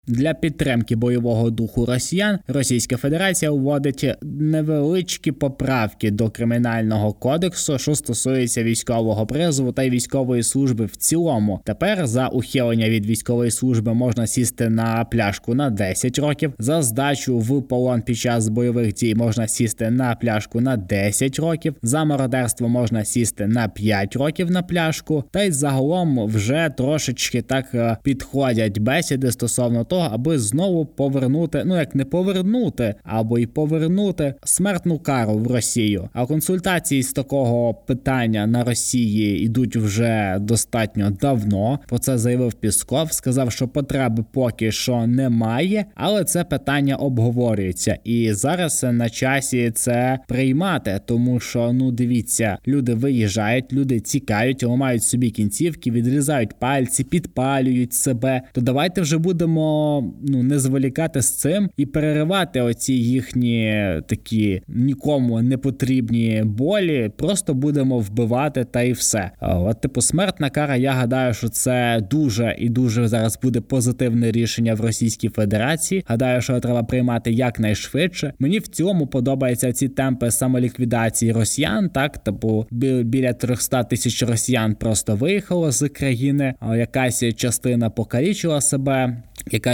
Для 0.07 0.33
підтримки 0.33 0.95
бойового 0.95 1.49
духу 1.49 1.85
росіян 1.85 2.39
Російська 2.47 2.97
Федерація 2.97 3.51
вводить 3.51 4.05
невеличкі 4.21 5.31
поправки 5.31 6.11
до 6.11 6.29
кримінального 6.29 7.13
кодексу, 7.13 7.79
що 7.79 7.95
стосується 7.95 8.63
військового 8.63 9.25
призову 9.25 9.71
та 9.71 9.89
військової 9.89 10.43
служби 10.43 10.85
в 10.85 10.95
цілому. 10.95 11.61
Тепер 11.65 12.07
за 12.07 12.27
ухилення 12.27 12.89
від 12.89 13.05
військової 13.05 13.51
служби 13.51 13.93
можна 13.93 14.27
сісти 14.27 14.69
на 14.69 15.05
пляшку 15.05 15.55
на 15.55 15.69
10 15.69 16.19
років. 16.19 16.53
За 16.59 16.81
здачу 16.81 17.39
в 17.39 17.67
полон 17.67 18.01
під 18.01 18.17
час 18.17 18.49
бойових 18.49 18.93
дій 18.93 19.15
можна 19.15 19.47
сісти 19.47 19.89
на 19.89 20.15
пляшку 20.15 20.61
на 20.61 20.77
10 20.77 21.39
років. 21.39 21.75
За 21.83 22.03
мародерство 22.03 22.69
можна 22.69 23.05
сісти 23.05 23.47
на 23.47 23.67
5 23.67 24.15
років 24.15 24.51
на 24.51 24.63
пляшку. 24.63 25.23
Та 25.31 25.43
й 25.43 25.51
загалом 25.51 26.25
вже 26.25 26.71
трошечки 26.77 27.41
так 27.41 27.65
е, 27.73 27.97
підходять 28.03 28.79
бесіди 28.79 29.31
стосовно 29.31 29.85
того, 29.93 30.09
аби 30.11 30.39
знову 30.39 30.85
повернути, 30.85 31.63
ну 31.65 31.77
як 31.77 31.95
не 31.95 32.05
повернути, 32.05 32.95
або 33.03 33.39
й 33.39 33.45
повернути 33.45 34.33
смертну 34.43 34.99
кару 34.99 35.33
в 35.33 35.47
Росію. 35.47 36.09
А 36.13 36.25
консультації 36.25 37.03
з 37.03 37.13
такого 37.13 37.73
питання 37.73 38.47
на 38.47 38.63
Росії 38.63 39.45
йдуть 39.45 39.75
вже 39.75 40.37
достатньо 40.39 41.09
давно. 41.21 41.79
Про 41.87 41.99
це 41.99 42.17
заявив 42.17 42.53
Пісков. 42.53 43.13
Сказав, 43.13 43.51
що 43.51 43.67
потреби 43.67 44.25
поки 44.31 44.71
що 44.71 45.07
немає, 45.07 45.85
але 45.95 46.23
це 46.23 46.43
питання 46.43 46.95
обговорюється. 46.95 47.97
І 48.03 48.33
зараз 48.33 48.85
на 48.91 49.09
часі 49.09 49.71
це 49.75 50.19
приймати, 50.27 50.99
тому 51.05 51.39
що 51.39 51.73
ну 51.73 51.91
дивіться, 51.91 52.57
люди 52.67 52.93
виїжджають, 52.93 53.73
люди 53.73 53.99
тікають, 53.99 54.63
ламають 54.63 55.03
собі 55.03 55.29
кінцівки, 55.29 55.91
відрізають 55.91 56.59
пальці, 56.59 57.03
підпалюють 57.03 57.93
себе. 57.93 58.41
То 58.53 58.61
давайте 58.61 59.01
вже 59.01 59.17
будемо 59.17 59.82
ну 60.27 60.43
не 60.43 60.59
зволікати 60.59 61.21
з 61.21 61.37
цим 61.37 61.69
і 61.77 61.85
переривати 61.85 62.61
оці 62.61 62.93
їхні 62.93 63.85
такі 64.07 64.61
нікому 64.67 65.41
не 65.41 65.57
потрібні 65.57 66.41
болі. 66.45 67.11
Просто 67.17 67.53
будемо 67.53 67.99
вбивати 67.99 68.63
та 68.63 68.81
й 68.81 68.91
все. 68.91 69.31
От, 69.41 69.81
типу, 69.81 70.01
смертна 70.01 70.49
кара. 70.49 70.75
Я 70.75 70.91
гадаю, 70.91 71.33
що 71.33 71.49
це 71.49 72.07
дуже 72.11 72.55
і 72.59 72.69
дуже 72.69 73.07
зараз 73.07 73.39
буде 73.41 73.61
позитивне 73.61 74.31
рішення 74.31 74.73
в 74.73 74.81
Російській 74.81 75.29
Федерації. 75.29 76.03
Гадаю, 76.07 76.41
що 76.41 76.59
треба 76.59 76.83
приймати 76.83 77.31
якнайшвидше. 77.31 78.33
Мені 78.39 78.59
в 78.59 78.67
цілому 78.67 79.07
подобаються 79.07 79.73
ці 79.73 79.87
темпи 79.89 80.31
самоліквідації 80.31 81.31
росіян. 81.31 81.89
Так, 81.89 82.17
типу 82.17 82.67
біля 83.03 83.33
300 83.33 83.83
тисяч 83.83 84.23
росіян 84.23 84.75
просто 84.75 85.15
виїхало 85.15 85.71
з 85.71 85.89
країни, 85.89 86.53
якась 86.61 87.23
частина 87.35 87.89
покалічила 87.89 88.61
себе 88.61 89.23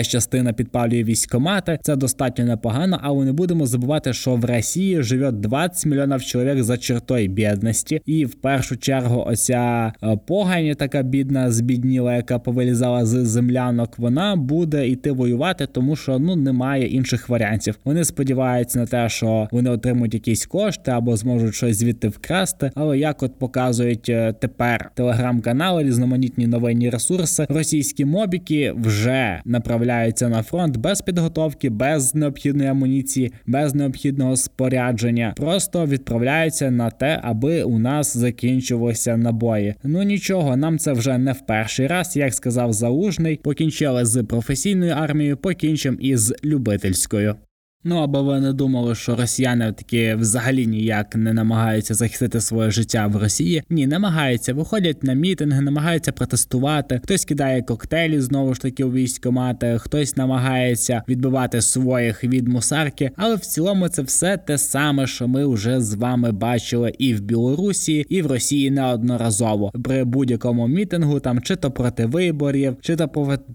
частина 0.08 0.54
підпалює 0.54 1.04
військомати. 1.04 1.80
Це 1.82 1.96
достатньо 1.96 2.46
непогано, 2.46 3.00
але 3.04 3.26
не 3.26 3.34
будемо 3.34 3.66
забувати, 3.66 4.14
що 4.14 4.36
в 4.36 4.46
Росії 4.46 5.04
живе 5.04 5.32
20 5.32 5.86
мільйонів 5.86 6.24
чоловік 6.24 6.64
за 6.64 6.78
чертою 6.78 7.28
бідності, 7.28 8.02
і 8.06 8.26
в 8.26 8.34
першу 8.34 8.78
чергу 8.78 9.24
оця 9.28 9.94
е, 10.04 10.20
погані, 10.28 10.76
така 10.76 11.02
бідна, 11.02 11.52
збідніла, 11.52 12.16
яка 12.16 12.40
повилізала 12.40 13.06
з 13.06 13.26
землянок, 13.26 14.00
вона 14.00 14.36
буде 14.36 14.88
йти 14.88 15.12
воювати, 15.12 15.66
тому 15.66 15.96
що 15.96 16.20
ну 16.20 16.36
немає 16.36 16.88
інших 16.88 17.30
варіантів. 17.30 17.76
Вони 17.86 18.04
сподіваються 18.04 18.80
на 18.80 18.86
те, 18.86 19.10
що 19.10 19.48
вони 19.52 19.70
отримують 19.70 20.14
якісь 20.14 20.46
кошти 20.46 20.92
або 20.92 21.18
зможуть 21.18 21.56
щось 21.56 21.78
звідти 21.78 22.08
вкрасти. 22.08 22.72
Але 22.76 22.98
як 22.98 23.24
от 23.24 23.40
показують 23.40 24.10
е, 24.10 24.34
тепер 24.34 24.92
телеграм-канали, 24.94 25.84
різноманітні 25.84 26.48
новинні 26.48 26.90
ресурси, 26.90 27.46
російські 27.50 28.06
мобіки 28.06 28.74
вже 28.78 29.42
на 29.46 29.60
направляються 29.90 30.30
на 30.30 30.44
фронт 30.44 30.78
без 30.78 31.02
підготовки, 31.02 31.70
без 31.70 32.16
необхідної 32.16 32.70
амуніції, 32.70 33.32
без 33.46 33.76
необхідного 33.76 34.36
спорядження. 34.36 35.34
Просто 35.38 35.86
відправляються 35.86 36.72
на 36.72 36.90
те, 36.90 37.20
аби 37.24 37.64
у 37.64 37.80
нас 37.80 38.18
закінчувалися 38.18 39.18
набої. 39.18 39.76
Ну 39.84 40.04
нічого, 40.04 40.56
нам 40.56 40.80
це 40.80 40.94
вже 40.94 41.18
не 41.18 41.32
в 41.32 41.46
перший 41.46 41.88
раз, 41.88 42.16
як 42.18 42.34
сказав 42.34 42.74
Залужний. 42.74 43.36
Покінчили 43.44 44.06
з 44.06 44.24
професійною 44.24 44.94
армією, 44.94 45.38
покінчимо 45.38 45.98
із 46.00 46.34
любительською. 46.44 47.36
Ну 47.84 47.98
або 47.98 48.24
ви 48.24 48.40
не 48.40 48.54
думали, 48.54 48.96
що 48.96 49.16
росіяни 49.16 49.72
такі 49.72 50.14
взагалі 50.14 50.68
ніяк 50.68 51.16
не 51.16 51.34
намагаються 51.34 51.94
захистити 51.94 52.42
своє 52.42 52.72
життя 52.72 53.08
в 53.08 53.16
Росії? 53.16 53.64
Ні, 53.70 53.88
намагаються, 53.88 54.54
виходять 54.54 55.04
на 55.04 55.14
мітинги, 55.14 55.62
намагаються 55.62 56.12
протестувати. 56.12 57.02
Хтось 57.04 57.26
кидає 57.26 57.62
коктейлі 57.62 58.22
знову 58.22 58.54
ж 58.54 58.62
таки 58.62 58.84
у 58.84 58.92
військомати, 58.92 59.78
хтось 59.80 60.18
намагається 60.18 61.04
відбивати 61.08 61.62
своїх 61.62 62.24
від 62.24 62.48
мусарки. 62.48 63.12
Але 63.16 63.36
в 63.36 63.40
цілому 63.40 63.88
це 63.88 64.02
все 64.02 64.38
те 64.38 64.58
саме, 64.58 65.08
що 65.08 65.28
ми 65.28 65.46
вже 65.46 65.82
з 65.82 65.94
вами 65.94 66.32
бачили 66.32 66.94
і 66.98 67.14
в 67.14 67.22
Білорусі, 67.22 68.06
і 68.10 68.22
в 68.22 68.28
Росії 68.28 68.72
неодноразово 68.72 69.72
при 69.84 70.04
будь-якому 70.04 70.68
мітингу, 70.68 71.20
там 71.20 71.42
чи 71.42 71.56
то 71.56 71.72
проти 71.72 72.06
виборів, 72.06 72.78
чи 72.82 72.96
то 72.96 73.08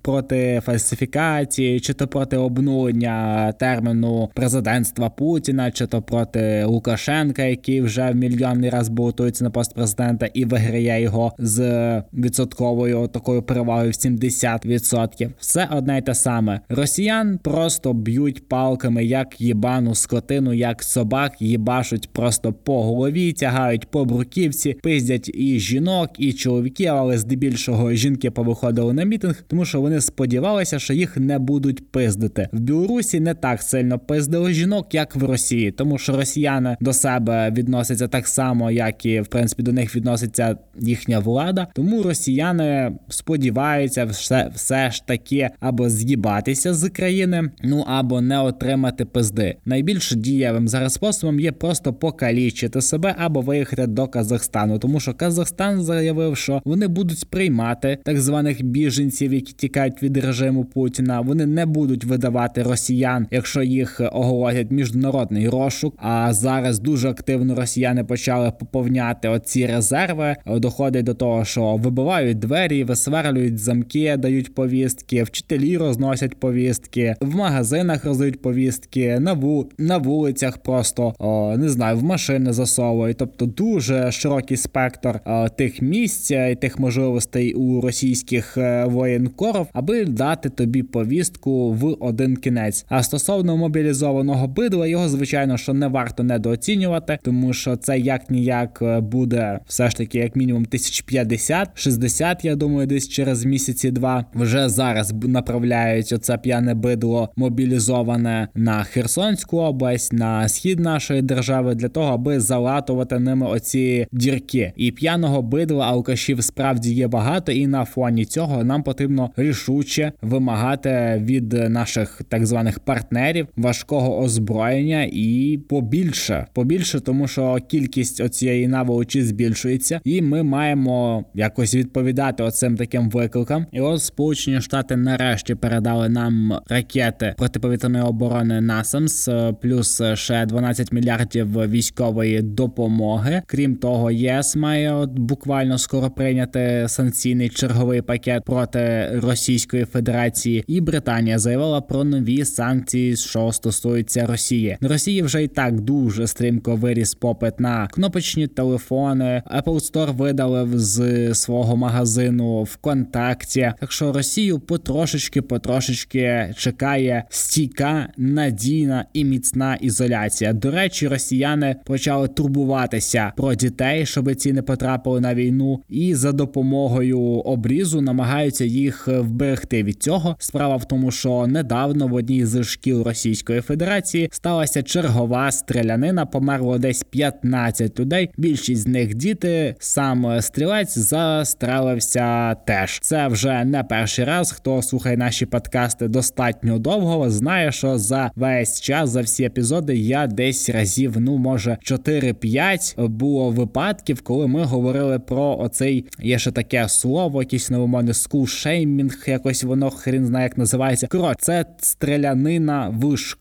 проти 0.02 0.62
фальсифікації, 0.64 1.80
чи 1.80 1.94
то 1.94 2.08
проти 2.08 2.36
обнулення 2.36 3.52
терміну 3.52 4.13
президентства 4.34 5.10
Путіна, 5.10 5.70
чи 5.70 5.86
то 5.86 6.02
проти 6.02 6.64
Лукашенка, 6.64 7.42
який 7.42 7.80
вже 7.80 8.10
в 8.10 8.14
мільйонний 8.14 8.70
раз 8.70 8.88
балотується 8.88 9.44
на 9.44 9.50
пост 9.50 9.74
президента 9.74 10.26
і 10.26 10.44
виграє 10.44 11.02
його 11.02 11.32
з 11.38 12.02
відсотковою 12.12 13.08
такою 13.08 13.42
перевагою 13.42 13.90
в 13.90 13.94
70%. 13.94 15.30
Все 15.38 15.68
одне 15.72 15.98
й 15.98 16.02
те 16.02 16.14
саме. 16.14 16.60
Росіян 16.68 17.38
просто 17.42 17.92
б'ють 17.92 18.48
палками, 18.48 19.04
як 19.04 19.40
їбану 19.40 19.94
скотину, 19.94 20.52
як 20.52 20.82
собак, 20.82 21.42
їбашуть 21.42 22.12
просто 22.12 22.52
по 22.52 22.82
голові, 22.82 23.32
тягають 23.32 23.90
по 23.90 24.04
бруківці, 24.04 24.72
пиздять 24.82 25.30
і 25.34 25.58
жінок, 25.58 26.10
і 26.18 26.32
чоловіків, 26.32 26.90
але 26.92 27.18
здебільшого 27.18 27.92
жінки 27.92 28.30
повиходили 28.30 28.92
на 28.92 29.04
мітинг, 29.04 29.44
тому 29.46 29.64
що 29.64 29.80
вони 29.80 30.00
сподівалися, 30.00 30.78
що 30.78 30.94
їх 30.94 31.16
не 31.16 31.38
будуть 31.38 31.90
пиздити. 31.90 32.48
В 32.52 32.60
Білорусі 32.60 33.20
не 33.20 33.34
так 33.34 33.62
сильно 33.62 33.98
пиздили 34.06 34.52
жінок, 34.52 34.94
як 34.94 35.16
в 35.16 35.24
Росії, 35.24 35.70
тому 35.70 35.98
що 35.98 36.16
росіяни 36.16 36.76
до 36.80 36.92
себе 36.92 37.50
відносяться 37.50 38.08
так 38.08 38.28
само, 38.28 38.70
як 38.70 39.06
і 39.06 39.20
в 39.20 39.26
принципі 39.26 39.62
до 39.62 39.72
них 39.72 39.96
відноситься 39.96 40.56
їхня 40.78 41.18
влада. 41.18 41.66
Тому 41.74 42.02
росіяни 42.02 42.92
сподіваються, 43.08 44.04
все, 44.04 44.50
все 44.54 44.90
ж 44.90 45.06
таки 45.06 45.50
або 45.60 45.88
з'їбатися 45.88 46.74
з 46.74 46.88
країни, 46.88 47.50
ну 47.62 47.84
або 47.88 48.20
не 48.20 48.40
отримати 48.40 49.04
пизди. 49.04 49.56
Найбільш 49.64 50.12
дієвим 50.12 50.68
зараз 50.68 50.92
способом 50.92 51.40
є 51.40 51.52
просто 51.52 51.92
покалічити 51.92 52.80
себе 52.80 53.14
або 53.18 53.40
виїхати 53.40 53.86
до 53.86 54.06
Казахстану, 54.08 54.78
тому 54.78 55.00
що 55.00 55.14
Казахстан 55.14 55.82
заявив, 55.82 56.36
що 56.36 56.62
вони 56.64 56.88
будуть 56.88 57.30
приймати 57.30 57.98
так 58.04 58.20
званих 58.20 58.62
біженців, 58.62 59.34
які 59.34 59.52
тікають 59.52 60.02
від 60.02 60.16
режиму 60.16 60.64
Путіна. 60.64 61.20
Вони 61.20 61.46
не 61.46 61.66
будуть 61.66 62.04
видавати 62.04 62.62
росіян, 62.62 63.26
якщо 63.30 63.62
їх 63.62 63.93
них 64.00 64.10
оголосять 64.12 64.70
міжнародний 64.70 65.48
розшук. 65.48 65.94
А 65.98 66.32
зараз 66.32 66.78
дуже 66.78 67.08
активно 67.08 67.54
росіяни 67.54 68.04
почали 68.04 68.52
поповняти 68.60 69.28
оці 69.28 69.66
резерви. 69.66 70.36
Доходить 70.46 71.04
до 71.04 71.14
того, 71.14 71.44
що 71.44 71.76
вибивають 71.76 72.38
двері, 72.38 72.84
висверлюють 72.84 73.58
замки, 73.58 74.16
дають 74.16 74.54
повістки, 74.54 75.22
вчителі 75.22 75.76
розносять 75.76 76.40
повістки, 76.40 77.14
в 77.20 77.36
магазинах 77.36 78.04
роздають 78.04 78.42
повістки, 78.42 79.18
на 79.20 79.32
ву 79.32 79.70
на 79.78 79.98
вулицях 79.98 80.58
просто 80.58 81.14
о, 81.18 81.56
не 81.56 81.68
знаю, 81.68 81.96
в 81.96 82.04
машини 82.04 82.52
засовують. 82.52 83.16
Тобто 83.16 83.46
дуже 83.46 84.12
широкий 84.12 84.56
спектр 84.56 85.20
о, 85.24 85.48
тих 85.48 85.82
місць 85.82 86.30
і 86.30 86.56
тих 86.60 86.78
можливостей 86.78 87.54
у 87.54 87.80
російських 87.80 88.56
е, 88.56 88.84
воєнкорів, 88.84 89.66
аби 89.72 90.04
дати 90.04 90.48
тобі 90.48 90.82
повістку 90.82 91.72
в 91.72 91.96
один 92.00 92.36
кінець. 92.36 92.86
А 92.88 93.02
стосовно 93.02 93.56
мобілізації, 93.56 93.83
мобілізованого 93.84 94.46
бидла. 94.46 94.86
Його 94.86 95.08
звичайно 95.08 95.56
що 95.56 95.74
не 95.74 95.88
варто 95.88 96.22
недооцінювати, 96.22 97.18
тому 97.22 97.52
що 97.52 97.76
це 97.76 97.98
як 97.98 98.30
ніяк 98.30 98.78
е, 98.82 99.00
буде 99.00 99.58
все 99.66 99.90
ж 99.90 99.96
таки, 99.96 100.18
як 100.18 100.36
мінімум, 100.36 100.64
1050-60, 100.64 102.36
Я 102.42 102.56
думаю, 102.56 102.86
десь 102.86 103.08
через 103.08 103.44
місяці 103.44 103.90
два 103.90 104.24
вже 104.34 104.68
зараз 104.68 105.14
направляють 105.22 106.12
оце 106.12 106.38
п'яне 106.38 106.74
бидло 106.74 107.28
мобілізоване 107.36 108.48
на 108.54 108.84
Херсонську 108.84 109.58
область, 109.58 110.12
на 110.12 110.48
схід 110.48 110.80
нашої 110.80 111.22
держави 111.22 111.74
для 111.74 111.88
того, 111.88 112.12
аби 112.12 112.40
залатувати 112.40 113.18
ними 113.18 113.46
оці 113.46 114.06
дірки. 114.12 114.72
І 114.76 114.90
п'яного 114.90 115.42
бидла 115.42 115.86
алкашів 115.86 116.44
справді 116.44 116.94
є 116.94 117.08
багато, 117.08 117.52
і 117.52 117.66
на 117.66 117.84
фоні 117.84 118.24
цього 118.24 118.64
нам 118.64 118.82
потрібно 118.82 119.30
рішуче 119.36 120.12
вимагати 120.22 121.22
від 121.24 121.52
наших 121.52 122.22
так 122.28 122.46
званих 122.46 122.78
партнерів 122.78 123.46
важкого 123.74 124.18
озброєння 124.18 125.08
і 125.12 125.58
побільше, 125.68 126.46
побільше, 126.52 127.00
тому 127.00 127.28
що 127.28 127.58
кількість 127.68 128.20
оцієї 128.20 128.68
наволочі 128.68 129.22
збільшується, 129.22 130.00
і 130.04 130.22
ми 130.22 130.42
маємо 130.42 131.24
якось 131.34 131.74
відповідати 131.74 132.42
оцим 132.42 132.76
таким 132.76 133.10
викликам. 133.10 133.66
І 133.72 133.80
от 133.80 134.02
Сполучені 134.02 134.60
Штати 134.60 134.96
нарешті 134.96 135.54
передали 135.54 136.08
нам 136.08 136.60
ракети 136.68 137.34
протиповітряної 137.38 138.04
оборони 138.04 138.60
Насамс, 138.60 139.28
е, 139.28 139.54
плюс 139.62 140.02
ще 140.14 140.46
12 140.46 140.92
мільярдів 140.92 141.70
військової 141.70 142.42
допомоги. 142.42 143.42
Крім 143.46 143.76
того, 143.76 144.10
ЄС 144.10 144.56
має 144.56 144.92
от 144.92 145.10
буквально 145.10 145.78
скоро 145.78 146.10
прийняти 146.10 146.84
санкційний 146.88 147.48
черговий 147.48 148.02
пакет 148.02 148.44
проти 148.44 149.10
Російської 149.22 149.84
Федерації, 149.84 150.64
і 150.66 150.80
Британія 150.80 151.38
заявила 151.38 151.80
про 151.80 152.04
нові 152.04 152.44
санкції 152.44 153.16
з 153.16 153.26
6 153.26 153.63
стосується 153.64 154.26
Росії. 154.26 154.76
Росії 154.80 155.22
вже 155.22 155.42
й 155.44 155.48
так 155.48 155.80
дуже 155.80 156.26
стрімко 156.26 156.76
виріс 156.76 157.14
попит 157.14 157.60
на 157.60 157.86
кнопочні 157.86 158.46
телефони. 158.46 159.42
Apple 159.56 159.92
Store 159.92 160.16
видалив 160.16 160.78
з 160.78 161.34
свого 161.34 161.76
магазину 161.76 162.62
ВКонтакті. 162.62 163.72
Так 163.80 163.92
що 163.92 164.12
Росію 164.12 164.58
потрошечки, 164.58 165.42
потрошечки 165.42 166.54
чекає 166.56 167.24
стійка, 167.28 168.08
надійна 168.16 169.04
і 169.12 169.24
міцна 169.24 169.74
ізоляція. 169.74 170.52
До 170.52 170.70
речі, 170.70 171.08
росіяни 171.08 171.76
почали 171.84 172.28
турбуватися 172.28 173.32
про 173.36 173.54
дітей, 173.54 174.06
щоб 174.06 174.34
ці 174.34 174.52
не 174.52 174.62
потрапили 174.62 175.20
на 175.20 175.34
війну, 175.34 175.82
і 175.88 176.14
за 176.14 176.32
допомогою 176.32 177.20
обрізу 177.20 178.00
намагаються 178.00 178.64
їх 178.64 179.08
вберегти 179.08 179.82
від 179.82 180.02
цього. 180.02 180.36
Справа 180.38 180.76
в 180.76 180.88
тому, 180.88 181.10
що 181.10 181.46
недавно 181.46 182.08
в 182.08 182.14
одній 182.14 182.46
з 182.46 182.62
шкіл 182.64 183.02
російських 183.02 183.43
Російської 183.44 183.60
Федерації 183.60 184.28
сталася 184.32 184.82
чергова 184.82 185.50
стрілянина. 185.50 186.26
Померло 186.26 186.78
десь 186.78 187.02
15 187.02 188.00
людей. 188.00 188.30
Більшість 188.36 188.82
з 188.82 188.86
них 188.86 189.14
діти. 189.14 189.74
Сам 189.78 190.42
стрілець 190.42 190.98
застрелився 190.98 192.54
теж. 192.54 192.98
Це 193.02 193.28
вже 193.28 193.64
не 193.64 193.84
перший 193.84 194.24
раз. 194.24 194.52
Хто 194.52 194.82
слухає 194.82 195.16
наші 195.16 195.46
подкасти 195.46 196.08
достатньо 196.08 196.78
довго, 196.78 197.30
знає, 197.30 197.72
що 197.72 197.98
за 197.98 198.30
весь 198.36 198.80
час 198.80 199.10
за 199.10 199.20
всі 199.20 199.44
епізоди 199.44 199.96
я 199.96 200.26
десь 200.26 200.68
разів, 200.68 201.20
ну 201.20 201.36
може 201.36 201.78
4-5 201.82 203.08
було 203.08 203.50
випадків, 203.50 204.20
коли 204.22 204.46
ми 204.46 204.64
говорили 204.64 205.18
про 205.18 205.58
оцей 205.58 206.04
є 206.22 206.38
ще 206.38 206.50
таке 206.50 206.88
слово, 206.88 207.42
якийсь 207.42 207.70
новомовний 207.70 208.14
скулшеймінг, 208.14 209.24
якось 209.26 209.64
воно 209.64 209.90
хрін 209.90 210.26
знає, 210.26 210.44
як 210.44 210.58
називається. 210.58 211.06
Коротше, 211.06 211.34
це 211.38 211.64
стрілянина 211.78 212.88
в. 212.88 213.33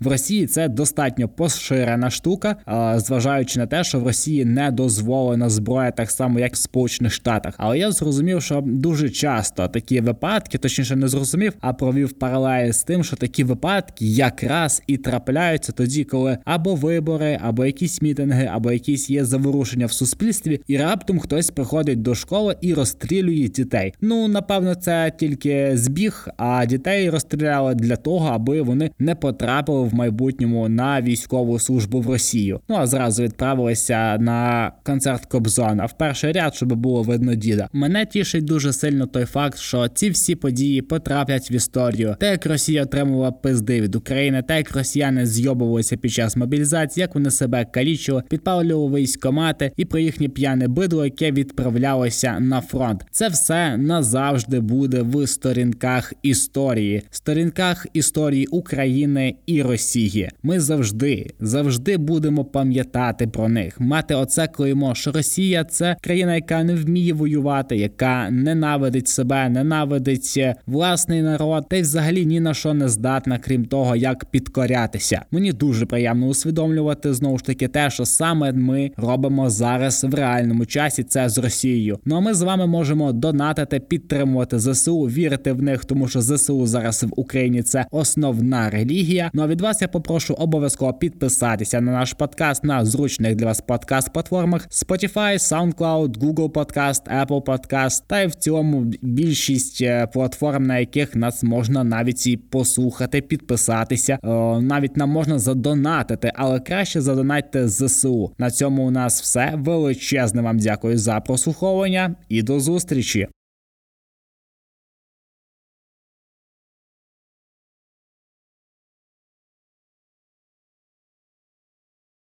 В 0.00 0.06
Росії 0.06 0.46
це 0.46 0.68
достатньо 0.68 1.28
поширена 1.28 2.10
штука, 2.10 2.56
зважаючи 2.96 3.58
на 3.58 3.66
те, 3.66 3.84
що 3.84 4.00
в 4.00 4.06
Росії 4.06 4.44
не 4.44 4.70
дозволена 4.70 5.48
зброя, 5.50 5.90
так 5.90 6.10
само 6.10 6.38
як 6.38 6.54
в 6.54 6.56
Сполучених 6.56 7.12
Штатах. 7.12 7.54
Але 7.58 7.78
я 7.78 7.92
зрозумів, 7.92 8.42
що 8.42 8.62
дуже 8.66 9.10
часто 9.10 9.68
такі 9.68 10.00
випадки, 10.00 10.58
точніше 10.58 10.96
не 10.96 11.08
зрозумів, 11.08 11.52
а 11.60 11.72
провів 11.72 12.12
паралель 12.12 12.70
з 12.70 12.82
тим, 12.82 13.04
що 13.04 13.16
такі 13.16 13.44
випадки 13.44 14.06
якраз 14.06 14.82
і 14.86 14.96
трапляються 14.96 15.72
тоді, 15.72 16.04
коли 16.04 16.38
або 16.44 16.74
вибори, 16.74 17.38
або 17.42 17.64
якісь 17.64 18.02
мітинги, 18.02 18.50
або 18.52 18.72
якісь 18.72 19.10
є 19.10 19.24
заворушення 19.24 19.86
в 19.86 19.92
суспільстві, 19.92 20.60
і 20.66 20.76
раптом 20.76 21.18
хтось 21.18 21.50
приходить 21.50 22.02
до 22.02 22.14
школи 22.14 22.56
і 22.60 22.74
розстрілює 22.74 23.48
дітей. 23.48 23.94
Ну 24.00 24.28
напевно, 24.28 24.74
це 24.74 25.12
тільки 25.18 25.76
збіг, 25.76 26.28
а 26.36 26.66
дітей 26.66 27.10
розстріляли 27.10 27.74
для 27.74 27.96
того, 27.96 28.28
аби 28.28 28.62
вони 28.62 28.90
не 28.98 29.14
потрапили 29.14 29.35
в 29.66 29.94
майбутньому 29.94 30.68
на 30.68 31.02
військову 31.02 31.58
службу 31.58 32.00
в 32.00 32.10
Росію. 32.10 32.60
Ну 32.68 32.76
а 32.76 32.86
зразу 32.86 33.22
відправилися 33.22 34.16
на 34.20 34.72
концерт 34.82 35.26
Кобзона 35.26 35.86
в 35.86 35.98
перший 35.98 36.32
ряд, 36.32 36.54
щоб 36.54 36.72
було 36.72 37.02
видно 37.02 37.34
діда. 37.34 37.68
Мене 37.72 38.06
тішить 38.06 38.44
дуже 38.44 38.72
сильно 38.72 39.06
той 39.06 39.24
факт, 39.24 39.58
що 39.58 39.88
ці 39.88 40.10
всі 40.10 40.34
події 40.34 40.82
потраплять 40.82 41.50
в 41.50 41.52
історію. 41.52 42.16
Те, 42.20 42.30
як 42.30 42.46
Росія 42.46 42.82
отримувала 42.82 43.32
пизди 43.32 43.80
від 43.80 43.94
України, 43.94 44.42
те, 44.42 44.56
як 44.56 44.76
росіяни 44.76 45.26
зйобувалися 45.26 45.96
під 45.96 46.12
час 46.12 46.36
мобілізації, 46.36 47.02
як 47.02 47.14
вони 47.14 47.30
себе 47.30 47.64
калічили, 47.64 48.22
підпалювали 48.28 49.00
військомати 49.00 49.72
і 49.76 49.84
про 49.84 49.98
їхнє 49.98 50.28
п'яне 50.28 50.68
бидло, 50.68 51.04
яке 51.04 51.32
відправлялося 51.32 52.40
на 52.40 52.60
фронт. 52.60 53.04
Це 53.10 53.28
все 53.28 53.76
назавжди 53.76 54.60
буде 54.60 55.02
в 55.02 55.26
сторінках 55.26 56.12
історії, 56.22 57.02
сторінках 57.10 57.86
історії 57.92 58.46
України 58.46 59.25
і 59.46 59.62
Росії. 59.62 60.30
Ми 60.42 60.60
завжди, 60.60 61.30
завжди 61.40 61.96
будемо 61.96 62.44
пам'ятати 62.44 63.26
про 63.26 63.48
них, 63.48 63.80
мати 63.80 64.14
оце 64.14 64.46
клеймо, 64.46 64.94
що 64.94 65.12
Росія 65.12 65.64
це 65.64 65.96
країна, 66.00 66.34
яка 66.34 66.64
не 66.64 66.74
вміє 66.74 67.12
воювати, 67.12 67.76
яка 67.76 68.30
ненавидить 68.30 69.08
себе, 69.08 69.48
ненавидить 69.48 70.38
власний 70.66 71.22
народ, 71.22 71.66
та 71.68 71.76
й 71.76 71.82
взагалі 71.82 72.26
ні 72.26 72.40
на 72.40 72.54
що 72.54 72.74
не 72.74 72.88
здатна, 72.88 73.38
крім 73.38 73.64
того, 73.64 73.96
як 73.96 74.24
підкорятися. 74.24 75.22
Мені 75.30 75.52
дуже 75.52 75.86
приємно 75.86 76.26
усвідомлювати 76.26 77.14
знову 77.14 77.38
ж 77.38 77.44
таки 77.44 77.68
те, 77.68 77.90
що 77.90 78.04
саме 78.04 78.52
ми 78.52 78.90
робимо 78.96 79.50
зараз 79.50 80.04
в 80.04 80.14
реальному 80.14 80.66
часі. 80.66 81.04
Це 81.04 81.28
з 81.28 81.38
Росією. 81.38 81.98
Ну 82.04 82.16
а 82.16 82.20
ми 82.20 82.34
з 82.34 82.42
вами 82.42 82.66
можемо 82.66 83.12
донатити, 83.12 83.80
підтримувати 83.80 84.58
ЗСУ, 84.58 85.00
вірити 85.00 85.52
в 85.52 85.62
них, 85.62 85.84
тому 85.84 86.08
що 86.08 86.20
ЗСУ 86.20 86.66
зараз 86.66 87.04
в 87.04 87.12
Україні 87.16 87.62
це 87.62 87.86
основна 87.90 88.70
релігія. 88.70 89.15
Ну 89.32 89.42
а 89.42 89.46
від 89.46 89.60
вас 89.60 89.82
я 89.82 89.88
попрошу 89.88 90.34
обов'язково 90.34 90.92
підписатися 90.94 91.80
на 91.80 91.92
наш 91.92 92.12
подкаст 92.12 92.64
на 92.64 92.84
зручних 92.84 93.34
для 93.34 93.46
вас 93.46 93.62
подкаст-платформах 93.68 94.68
Spotify, 94.70 95.38
SoundCloud, 95.38 96.18
Google 96.18 96.50
Podcast, 96.50 97.26
Apple 97.26 97.42
Podcast 97.42 98.02
та 98.06 98.20
й 98.20 98.26
в 98.26 98.34
цілому 98.34 98.92
більшість 99.02 99.82
е, 99.82 100.06
платформ, 100.06 100.66
на 100.66 100.78
яких 100.78 101.16
нас 101.16 101.42
можна 101.42 101.84
навіть 101.84 102.26
і 102.26 102.36
послухати, 102.36 103.20
підписатися. 103.20 104.18
Навіть 104.60 104.96
нам 104.96 105.10
можна 105.10 105.38
задонатити, 105.38 106.32
але 106.34 106.60
краще 106.60 107.00
задонатьте 107.00 107.68
ЗСУ. 107.68 108.32
На 108.38 108.50
цьому 108.50 108.86
у 108.86 108.90
нас 108.90 109.22
все 109.22 109.52
величезне 109.56 110.42
вам 110.42 110.58
дякую 110.58 110.98
за 110.98 111.20
прослуховування 111.20 112.14
і 112.28 112.42
до 112.42 112.60
зустрічі. 112.60 113.28